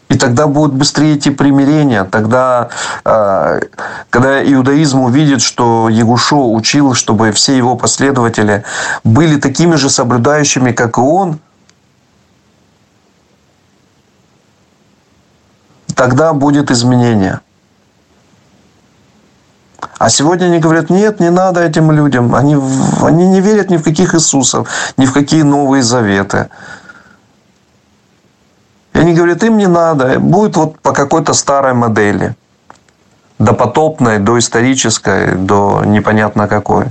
[0.09, 2.05] И тогда будет быстрее идти примирение.
[2.05, 2.69] Тогда,
[3.05, 3.61] э,
[4.09, 8.63] когда иудаизм увидит, что Егушо учил, чтобы все его последователи
[9.03, 11.41] были такими же соблюдающими, как и он,
[15.97, 17.41] тогда будет изменение.
[19.99, 22.35] А сегодня они говорят, нет, не надо этим людям.
[22.35, 22.57] Они,
[23.03, 26.49] они не верят ни в каких Иисусов, ни в какие новые заветы.
[28.95, 32.35] И они говорят, им не надо, будет вот по какой-то старой модели.
[33.39, 36.87] Допотопной, доисторической, до непонятно какой.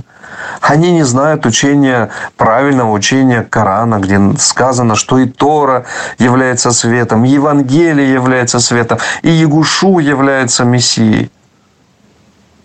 [0.60, 5.84] Они не знают учения, правильного учения Корана, где сказано, что и Тора
[6.18, 11.30] является светом, и Евангелие является светом, и Ягушу является Мессией.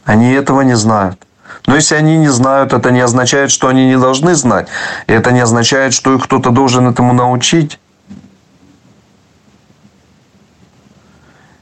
[0.07, 1.19] Они этого не знают.
[1.67, 4.69] Но если они не знают, это не означает, что они не должны знать.
[5.07, 7.77] И это не означает, что их кто-то должен этому научить.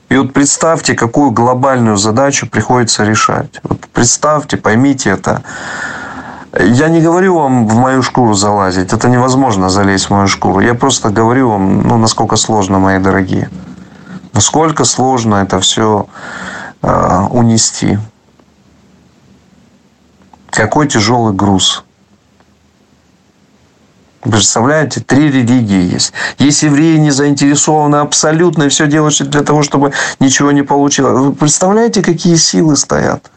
[0.10, 3.60] И вот представьте, какую глобальную задачу приходится решать.
[3.64, 5.42] Вот представьте, поймите это.
[6.60, 8.94] Я не говорю вам в мою шкуру залазить.
[8.94, 10.60] Это невозможно залезть в мою шкуру.
[10.60, 13.50] Я просто говорю вам, ну, насколько сложно, мои дорогие.
[14.34, 16.06] Насколько сложно это все
[16.84, 17.98] э, унести.
[20.56, 21.84] Какой тяжелый груз.
[24.22, 26.14] Представляете, три религии есть.
[26.40, 31.20] Есть евреи не заинтересованы абсолютно и все делают для того, чтобы ничего не получилось.
[31.20, 33.30] Вы представляете, какие силы стоят?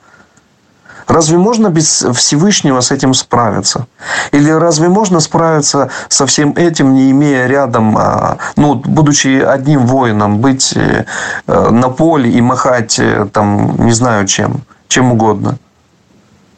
[1.09, 3.87] Разве можно без Всевышнего с этим справиться?
[4.31, 10.39] Или разве можно справиться со всем этим, не имея рядом, а, ну, будучи одним воином,
[10.39, 11.05] быть э,
[11.47, 15.59] на поле и махать, э, там, не знаю чем, чем угодно?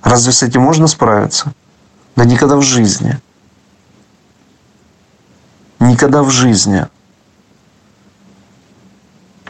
[0.03, 1.53] Разве с этим можно справиться?
[2.17, 3.19] Да никогда в жизни.
[5.79, 6.87] Никогда в жизни.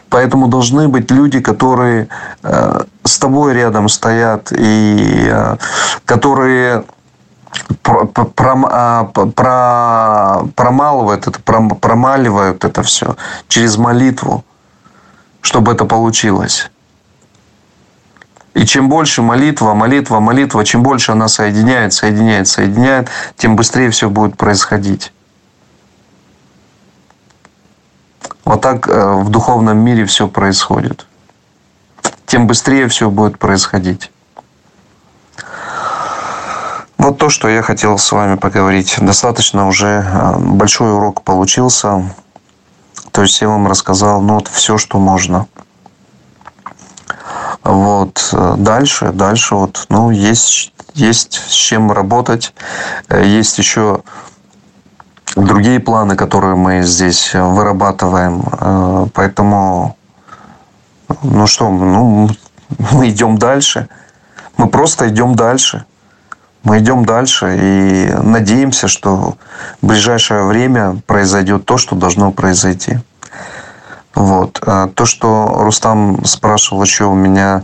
[0.09, 2.09] Поэтому должны быть люди, которые
[2.43, 5.55] э, с тобой рядом стоят и э,
[6.05, 6.83] которые
[7.83, 13.15] а, про, промалывают это, промаливают это все
[13.47, 14.43] через молитву,
[15.41, 16.71] чтобы это получилось.
[18.53, 24.09] И чем больше молитва, молитва, молитва, чем больше она соединяет, соединяет, соединяет, тем быстрее все
[24.09, 25.13] будет происходить.
[28.43, 31.07] Вот так э, в духовном мире все происходит.
[32.25, 34.11] Тем быстрее все будет происходить.
[36.97, 38.95] Вот то, что я хотел с вами поговорить.
[38.99, 42.13] Достаточно уже э, большой урок получился.
[43.11, 45.47] То есть я вам рассказал ну, вот все, что можно.
[47.63, 48.29] Вот.
[48.33, 52.53] Э, дальше, дальше вот, ну, есть, есть с чем работать.
[53.09, 54.01] Есть еще
[55.35, 58.43] другие планы, которые мы здесь вырабатываем.
[58.59, 59.97] Э, поэтому,
[61.23, 62.29] ну что, ну,
[62.91, 63.87] мы идем дальше.
[64.57, 65.85] Мы просто идем дальше.
[66.63, 69.35] Мы идем дальше и надеемся, что
[69.81, 72.99] в ближайшее время произойдет то, что должно произойти.
[74.15, 74.61] Вот.
[74.65, 77.63] А то, что Рустам спрашивал еще у меня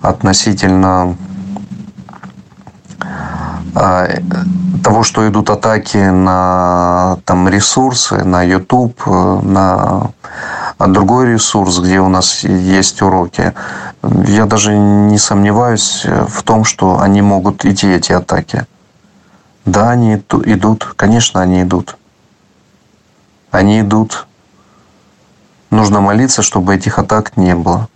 [0.00, 1.16] относительно
[3.74, 4.08] а,
[4.84, 10.10] того, что идут атаки на там, ресурсы, на YouTube, на
[10.78, 13.52] другой ресурс, где у нас есть уроки,
[14.26, 18.66] я даже не сомневаюсь в том, что они могут идти, эти атаки.
[19.64, 21.96] Да, они идут, конечно, они идут.
[23.50, 24.26] Они идут.
[25.74, 27.88] Нужно молиться, чтобы этих атак не было.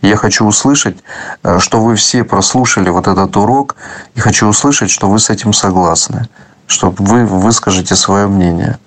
[0.00, 0.96] Я хочу услышать,
[1.42, 3.76] э, что вы все прослушали вот этот урок,
[4.14, 6.26] и хочу услышать, что вы с этим согласны,
[6.66, 8.78] что вы выскажете свое мнение.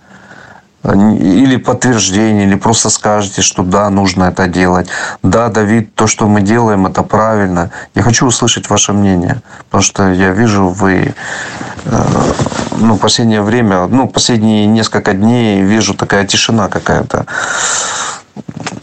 [0.84, 4.88] Или подтверждение, или просто скажете, что да, нужно это делать.
[5.22, 7.70] Да, Давид, то, что мы делаем, это правильно.
[7.94, 11.14] Я хочу услышать ваше мнение, потому что я вижу, вы
[11.86, 12.34] э,
[12.80, 17.28] ну, последнее время, ну, последние несколько дней вижу такая тишина какая-то.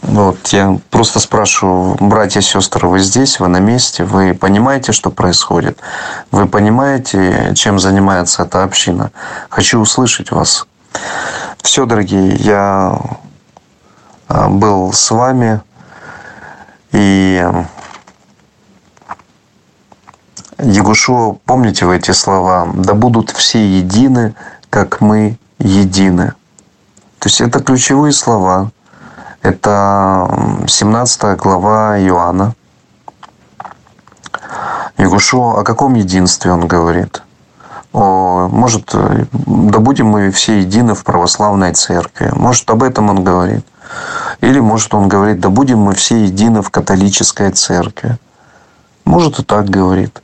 [0.01, 5.79] Вот, я просто спрашиваю, братья сестры, вы здесь, вы на месте, вы понимаете, что происходит?
[6.31, 9.11] Вы понимаете, чем занимается эта община?
[9.49, 10.65] Хочу услышать вас.
[11.61, 12.99] Все, дорогие, я
[14.27, 15.61] а, был с вами,
[16.91, 17.45] и
[20.57, 22.67] Ягушо, помните вы эти слова?
[22.73, 24.35] «Да будут все едины,
[24.69, 26.33] как мы едины».
[27.19, 28.71] То есть это ключевые слова,
[29.41, 32.53] это 17 глава Иоанна.
[34.97, 37.23] Ягушо, о каком единстве он говорит?
[37.93, 42.31] О, может, да будем мы все едины в православной церкви.
[42.35, 43.65] Может, об этом он говорит.
[44.41, 48.17] Или, может, он говорит, да будем мы все едины в католической церкви.
[49.05, 50.21] Может, и так говорит.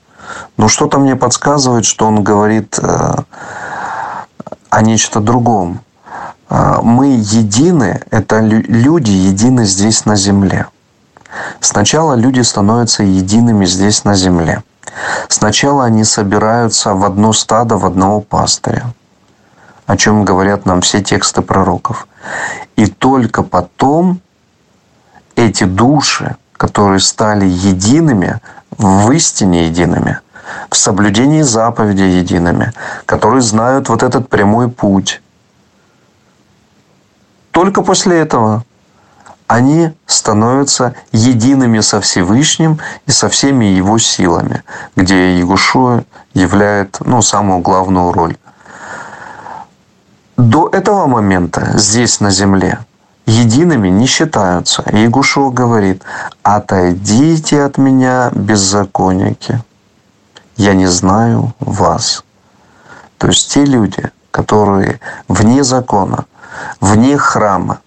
[0.58, 3.16] Но что-то мне подсказывает, что он говорит э,
[4.70, 5.80] о нечто другом.
[6.50, 10.68] А, мы едины, это люди едины здесь на земле.
[11.60, 14.64] Сначала люди становятся едиными здесь на земле.
[15.28, 18.94] Сначала они собираются в одно стадо, в одного пастыря,
[19.86, 22.08] о чем говорят нам все тексты пророков.
[22.76, 24.22] И только потом
[25.36, 28.40] эти души, которые стали едиными,
[28.78, 30.20] в истине едиными,
[30.70, 32.74] в соблюдении заповедей едиными,
[33.06, 35.22] которые знают вот этот прямой путь,
[37.56, 38.66] только после этого
[39.48, 44.62] они становятся едиными со Всевышним и со всеми его силами,
[44.98, 46.04] где Ягушуа
[46.34, 48.36] являет ну, самую главную роль.
[50.36, 52.80] До этого момента здесь на земле
[53.26, 54.84] едиными не считаются.
[54.92, 56.04] Ягушуа говорит,
[56.44, 59.64] отойдите от меня, беззаконники,
[60.58, 62.26] я не знаю вас.
[63.18, 65.00] То есть те люди, которые
[65.30, 66.26] вне закона,
[66.82, 67.80] вне храма,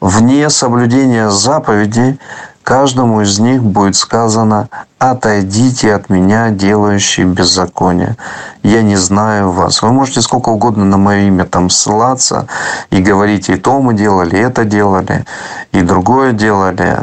[0.00, 2.18] вне соблюдения заповедей,
[2.62, 4.68] каждому из них будет сказано
[4.98, 8.16] «Отойдите от меня, делающие беззаконие.
[8.62, 9.82] Я не знаю вас».
[9.82, 12.46] Вы можете сколько угодно на мое имя там ссылаться
[12.90, 15.24] и говорить, и то мы делали, и это делали,
[15.72, 16.98] и другое делали.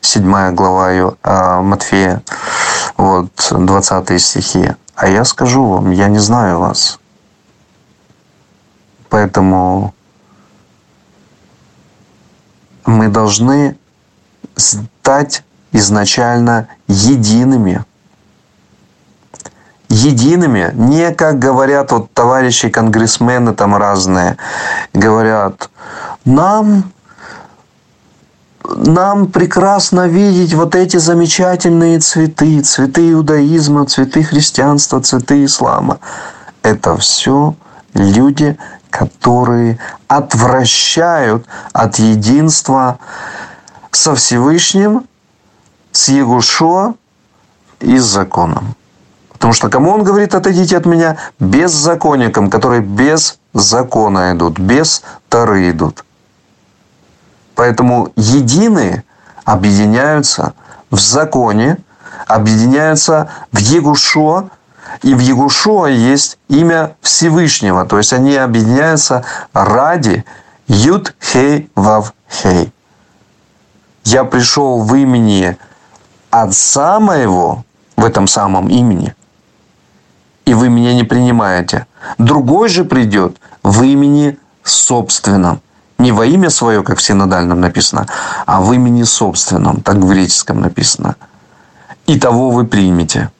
[0.00, 1.14] Седьмая глава
[1.62, 2.22] Матфея.
[2.98, 4.72] вот 20 стихи.
[4.94, 7.00] А я скажу вам, я не знаю вас.
[9.14, 9.94] Поэтому
[12.84, 13.78] мы должны
[14.56, 17.84] стать изначально едиными.
[19.88, 24.36] Едиными, не как говорят вот товарищи конгрессмены там разные,
[24.92, 25.70] говорят,
[26.24, 26.90] нам
[28.64, 36.00] нам прекрасно видеть вот эти замечательные цветы, цветы иудаизма, цветы христианства, цветы ислама.
[36.64, 37.54] Это все
[37.94, 38.58] люди,
[38.94, 43.00] которые отвращают от единства
[43.90, 45.08] со Всевышним,
[45.90, 46.94] с Егушо
[47.80, 48.76] и с законом.
[49.32, 51.16] Потому что кому он говорит, отойдите от меня?
[51.40, 56.04] Беззаконникам, которые без закона идут, без Тары идут.
[57.56, 59.02] Поэтому единые
[59.44, 60.54] объединяются
[60.92, 61.78] в законе,
[62.28, 64.50] объединяются в Егушо,
[65.02, 67.84] и в Егушо есть имя Всевышнего.
[67.84, 70.24] То есть они объединяются ради
[70.66, 72.72] Юд Хей Вав Хей.
[74.04, 75.56] Я пришел в имени
[76.30, 77.64] Отца моего,
[77.96, 79.14] в этом самом имени,
[80.44, 81.86] и вы меня не принимаете.
[82.18, 85.60] Другой же придет в имени собственном.
[85.98, 88.08] Не во имя свое, как в синодальном написано,
[88.46, 91.14] а в имени собственном, так в греческом написано.
[92.06, 93.30] И того вы примете.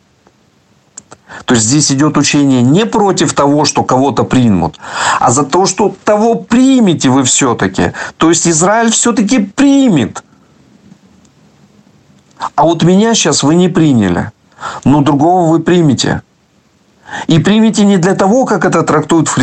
[1.44, 4.78] То есть здесь идет учение не против того, что кого-то примут,
[5.20, 7.92] а за то, что того примете вы все-таки.
[8.16, 10.22] То есть Израиль все-таки примет.
[12.54, 14.30] А вот меня сейчас вы не приняли,
[14.84, 16.22] но другого вы примете.
[17.26, 19.34] И примите не для того, как это трактуют в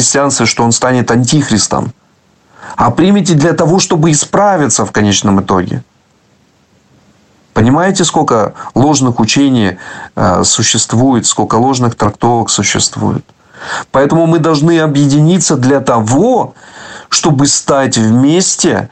[0.46, 1.94] что он станет антихристом,
[2.76, 5.84] а примите для того, чтобы исправиться в конечном итоге.
[7.62, 9.78] Понимаете, сколько ложных учений
[10.16, 13.24] э, существует, сколько ложных трактовок существует?
[13.92, 16.56] Поэтому мы должны объединиться для того,
[17.10, 18.90] чтобы стать вместе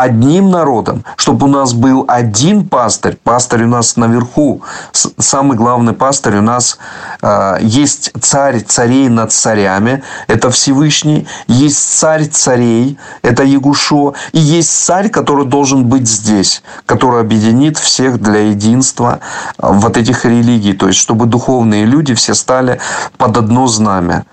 [0.00, 4.62] одним народом, чтобы у нас был один пастырь, пастырь у нас наверху,
[4.92, 6.78] самый главный пастырь у нас
[7.20, 14.70] э, есть царь царей над царями, это Всевышний, есть царь царей, это Ягушо, и есть
[14.70, 19.20] царь, который должен быть здесь, который объединит всех для единства
[19.58, 22.80] э, вот этих религий, то есть чтобы духовные люди все стали
[23.18, 24.24] под одно знамя.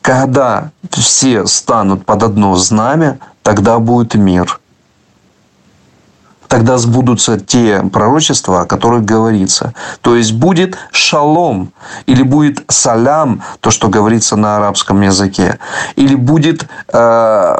[0.00, 4.58] Когда все станут под одно знамя, тогда будет мир–
[6.52, 9.72] тогда сбудутся те пророчества, о которых говорится.
[10.02, 11.72] То есть будет шалом,
[12.04, 15.58] или будет салям, то, что говорится на арабском языке,
[15.96, 17.56] или будет э,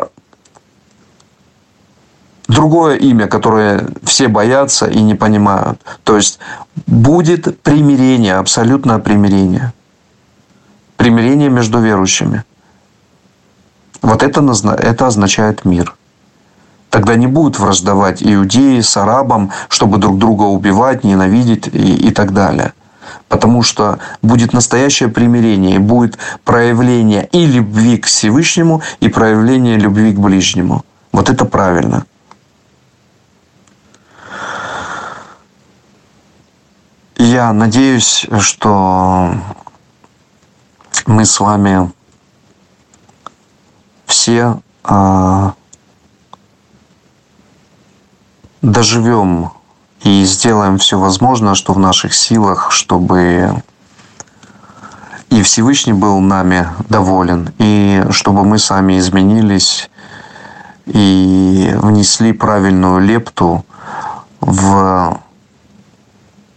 [2.49, 5.81] другое имя, которое все боятся и не понимают.
[6.05, 6.39] То есть
[6.87, 9.73] будет примирение, абсолютное примирение.
[10.99, 12.45] Примирение между верующими.
[14.03, 14.43] Вот это,
[14.79, 15.95] это означает мир.
[16.93, 22.35] Тогда не будут враждовать иудеи с арабом, чтобы друг друга убивать, ненавидеть и, и так
[22.35, 22.75] далее.
[23.29, 30.13] Потому что будет настоящее примирение, и будет проявление и любви к Всевышнему, и проявление любви
[30.13, 30.85] к ближнему.
[31.13, 32.05] Вот это правильно.
[37.17, 39.33] Я надеюсь, что
[41.07, 41.91] мы с вами
[44.05, 45.55] все а,
[48.63, 49.51] доживем
[50.03, 53.63] и сделаем все возможное, что в наших силах, чтобы
[55.31, 59.91] и Всевышний был нами доволен, и чтобы мы сами изменились
[60.87, 63.65] и внесли правильную лепту
[64.41, 65.21] в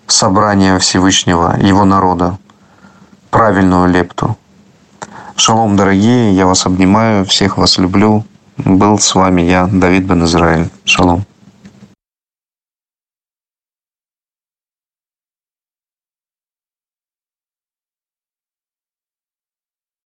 [0.07, 2.37] собрание Всевышнего, его народа,
[3.29, 4.37] правильную лепту.
[5.35, 8.23] Шалом, дорогие, я вас обнимаю, всех вас люблю.
[8.57, 10.69] Был с вами я, Давид Бен Израиль.
[10.85, 11.25] Шалом.